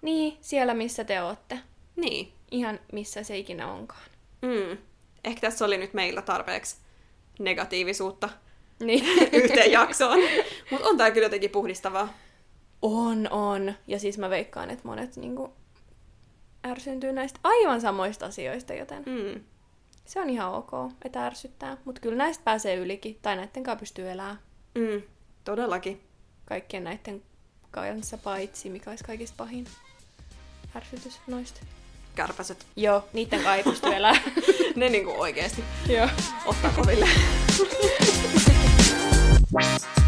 [0.03, 1.59] Niin, siellä missä te ootte.
[1.97, 2.33] Niin.
[2.51, 4.05] Ihan missä se ikinä onkaan.
[4.43, 4.79] Mm.
[5.25, 6.77] Ehkä tässä oli nyt meillä tarpeeksi
[7.39, 8.29] negatiivisuutta
[8.81, 9.05] niin.
[9.43, 10.19] yhteen jaksoon.
[10.71, 12.15] Mutta on tää kyllä jotenkin puhdistavaa.
[12.87, 13.75] On, on.
[13.87, 15.53] Ja siis mä veikkaan, että monet niinku
[16.67, 19.41] ärsyntyy näistä aivan samoista asioista, joten Mm.
[20.05, 20.71] se on ihan ok,
[21.05, 21.77] että ärsyttää.
[21.85, 24.39] Mutta kyllä näistä pääsee ylikin, tai näiden kanssa pystyy elämään.
[24.75, 25.03] Mm.
[25.45, 26.01] Todellakin.
[26.45, 27.23] Kaikkien näiden
[27.71, 29.67] kanssa paitsi, mikä olisi kaikista pahin
[30.77, 31.61] ärsytys noista.
[32.15, 32.67] Kärpäset.
[32.77, 34.23] Joo, niiden kanssa ei pysty elämään.
[34.77, 36.09] ne niinku oikeesti Joo.
[36.47, 37.09] ottaa koville.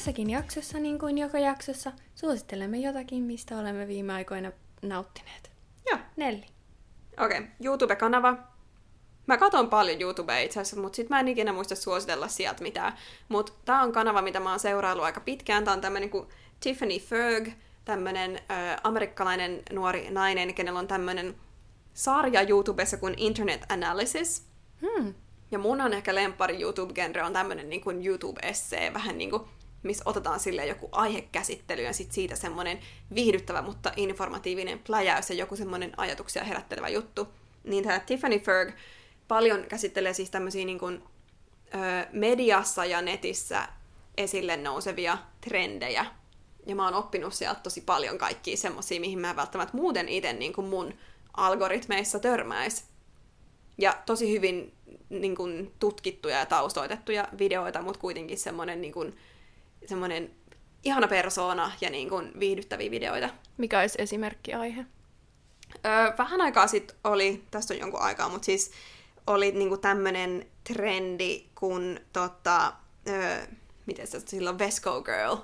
[0.00, 5.50] tässäkin jaksossa, niin kuin joka jaksossa, suosittelemme jotakin, mistä olemme viime aikoina nauttineet.
[5.90, 5.98] Joo.
[6.16, 6.46] Nelli.
[7.18, 7.50] Okei, okay.
[7.64, 8.36] YouTube-kanava.
[9.26, 12.92] Mä katon paljon YouTubea itse asiassa, mutta sit mä en ikinä muista suositella sieltä mitään.
[13.28, 15.64] Mutta tää on kanava, mitä mä oon seuraillut aika pitkään.
[15.64, 16.28] Tää on tämmönen kuin
[16.60, 17.48] Tiffany Ferg,
[17.84, 21.34] tämmönen ö, amerikkalainen nuori nainen, kenellä on tämmönen
[21.94, 24.46] sarja YouTubessa kuin Internet Analysis.
[24.80, 25.14] Hmm.
[25.50, 29.42] Ja mun on ehkä lempari YouTube-genre on tämmönen niin kuin YouTube-essee, vähän niin kuin,
[29.82, 32.80] missä otetaan sille joku aihekäsittely ja sit siitä semmoinen
[33.14, 37.28] viihdyttävä, mutta informatiivinen pläjäys ja joku semmoinen ajatuksia herättelevä juttu.
[37.64, 38.74] Niin tämä Tiffany Ferg
[39.28, 41.02] paljon käsittelee siis tämmöisiä niin kuin,
[41.74, 43.68] ö, mediassa ja netissä
[44.16, 46.06] esille nousevia trendejä.
[46.66, 50.52] Ja mä oon oppinut sieltä tosi paljon kaikkia semmosia, mihin mä välttämättä muuten itse niin
[50.52, 50.94] kuin mun
[51.36, 52.84] algoritmeissa törmäis.
[53.78, 54.72] Ja tosi hyvin
[55.08, 59.16] niin kuin, tutkittuja ja taustoitettuja videoita, mutta kuitenkin semmoinen niin kuin,
[59.86, 60.30] semmoinen
[60.84, 63.28] ihana persoona ja niin kuin, viihdyttäviä videoita.
[63.56, 64.86] Mikä olisi esimerkkiaihe?
[65.86, 68.70] Öö, vähän aikaa sitten oli, tästä on jonkun aikaa, mutta siis
[69.26, 72.72] oli niinku tämmönen trendi, kun tota,
[73.08, 73.46] öö,
[73.86, 75.36] miten se silloin Vesco Girl,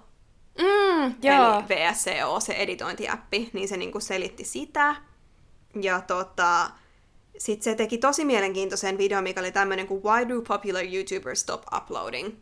[0.59, 1.55] Mm, joo.
[1.59, 4.97] eli VSCO, se editointiappi, niin se niinku selitti sitä.
[5.81, 6.71] Ja tota,
[7.39, 11.63] sitten se teki tosi mielenkiintoisen videon, mikä oli tämmöinen kuin Why do popular YouTubers stop
[11.77, 12.35] uploading?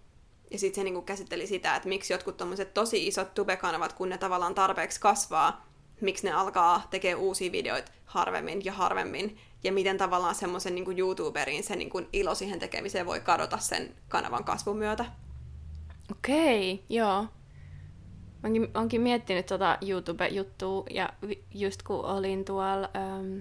[0.50, 4.18] Ja sitten se niinku käsitteli sitä, että miksi jotkut tommoset tosi isot tubekanavat, kun ne
[4.18, 5.66] tavallaan tarpeeksi kasvaa,
[6.00, 11.64] miksi ne alkaa tekemään uusia videoita harvemmin ja harvemmin, ja miten tavallaan semmoisen niin YouTuberin
[11.64, 15.04] se niin kuin ilo siihen tekemiseen voi kadota sen kanavan kasvun myötä.
[16.12, 17.22] Okei, joo.
[18.42, 21.08] Mä onkin, onkin miettinyt tota YouTube-juttua, ja
[21.54, 23.38] just kun olin tuolla ähm,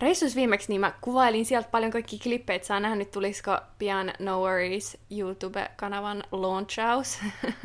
[0.00, 4.40] reissus viimeksi, niin mä kuvailin sieltä paljon kaikki klippejä, että saa nähdä, tulisiko pian No
[4.40, 7.18] Worries YouTube-kanavan launchaus.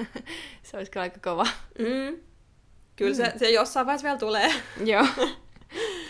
[0.63, 1.47] se olisi kyllä aika kova.
[1.79, 2.19] Mm.
[2.95, 3.15] Kyllä mm.
[3.15, 4.53] Se, se jossain vaiheessa vielä tulee.
[4.85, 5.05] Joo.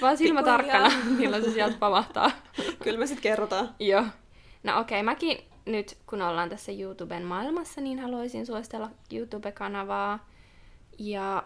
[0.02, 2.32] Vaan silmä tarkkana, milloin se sieltä pamahtaa.
[2.84, 3.76] Kyllä me sitten kerrotaan.
[3.80, 4.04] Joo.
[4.64, 10.30] No okei, okay, mäkin nyt kun ollaan tässä YouTuben maailmassa, niin haluaisin suositella YouTube-kanavaa.
[11.00, 11.44] Ja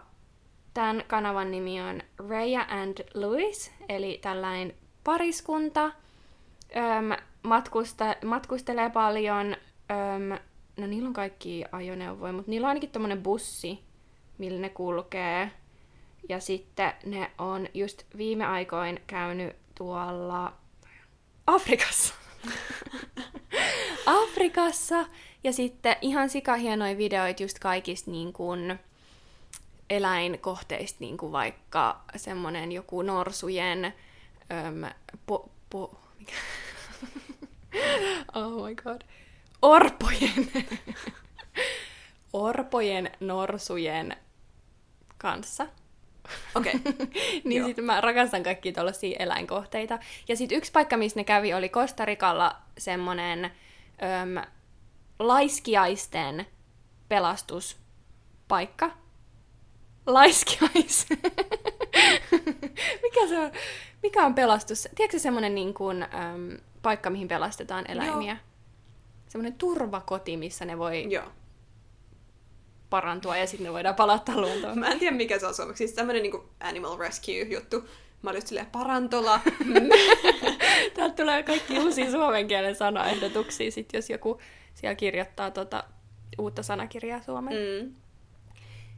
[0.74, 5.84] tämän kanavan nimi on Raya and Louis, eli tällainen pariskunta.
[5.84, 7.12] Öm,
[7.42, 9.56] matkusta, matkustelee paljon.
[9.90, 10.38] Öm,
[10.76, 13.78] no niillä on kaikki ajoneuvoja, mutta niillä on ainakin tommonen bussi,
[14.38, 15.50] millä ne kulkee.
[16.28, 20.52] Ja sitten ne on just viime aikoin käynyt tuolla
[21.46, 22.14] Afrikassa.
[24.22, 25.06] Afrikassa.
[25.44, 28.78] Ja sitten ihan sikahienoja videoita just kaikista niin kuin
[29.90, 34.90] eläinkohteista, niin kuin vaikka semmonen joku norsujen öm,
[35.26, 36.32] po, po, mikä?
[38.34, 39.00] oh my god.
[39.62, 40.50] Orpojen.
[42.32, 44.16] Orpojen norsujen
[45.18, 45.66] kanssa.
[46.54, 46.74] Okei.
[46.74, 47.06] Okay.
[47.44, 49.98] niin sitten mä rakastan kaikkia tuollaisia eläinkohteita.
[50.28, 54.44] Ja sitten yksi paikka, missä ne kävi, oli Kostarikalla semmonen öm,
[55.18, 56.46] laiskiaisten
[57.08, 58.90] pelastuspaikka.
[60.06, 61.06] Laiskiais.
[63.02, 63.50] Mikä se on?
[64.02, 64.88] Mikä on pelastus?
[64.94, 68.32] Tiedätkö semmonen niin kuin, öm, paikka, mihin pelastetaan eläimiä?
[68.32, 68.40] Joo.
[69.28, 71.24] Semmoinen turvakoti, missä ne voi Joo
[72.90, 74.78] parantua ja sitten ne voidaan palauttaa luontoon.
[74.78, 75.86] Mä en tiedä mikä se on suomeksi.
[75.86, 77.88] Siis tämmönen niinku animal rescue juttu.
[78.22, 79.40] Mä olin silleen parantola.
[80.94, 84.40] Täältä tulee kaikki uusia suomen kielen sanaehdotuksia, sit jos joku
[84.74, 85.84] siellä kirjoittaa tota
[86.38, 87.54] uutta sanakirjaa suomen.
[87.54, 87.94] Mm.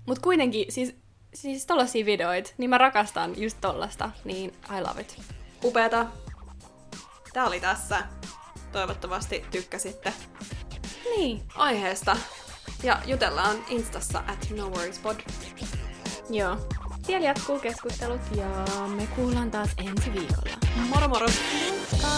[0.07, 0.94] Mut kuitenkin, siis,
[1.34, 5.20] siis tollasia videoita, niin mä rakastan just tollasta, niin I love it.
[5.64, 6.07] Upeeta.
[7.32, 8.03] Tää oli tässä.
[8.72, 10.12] Toivottavasti tykkäsitte.
[11.16, 11.42] Niin.
[11.55, 12.16] Aiheesta.
[12.82, 15.16] Ja jutellaan Instassa at noworriespod.
[16.30, 16.57] Joo.
[17.07, 18.46] Siellä jatkuu keskustelut ja
[18.96, 20.57] me kuullaan taas ensi viikolla.
[20.88, 21.26] Moro moro!
[21.26, 22.09] Moikka!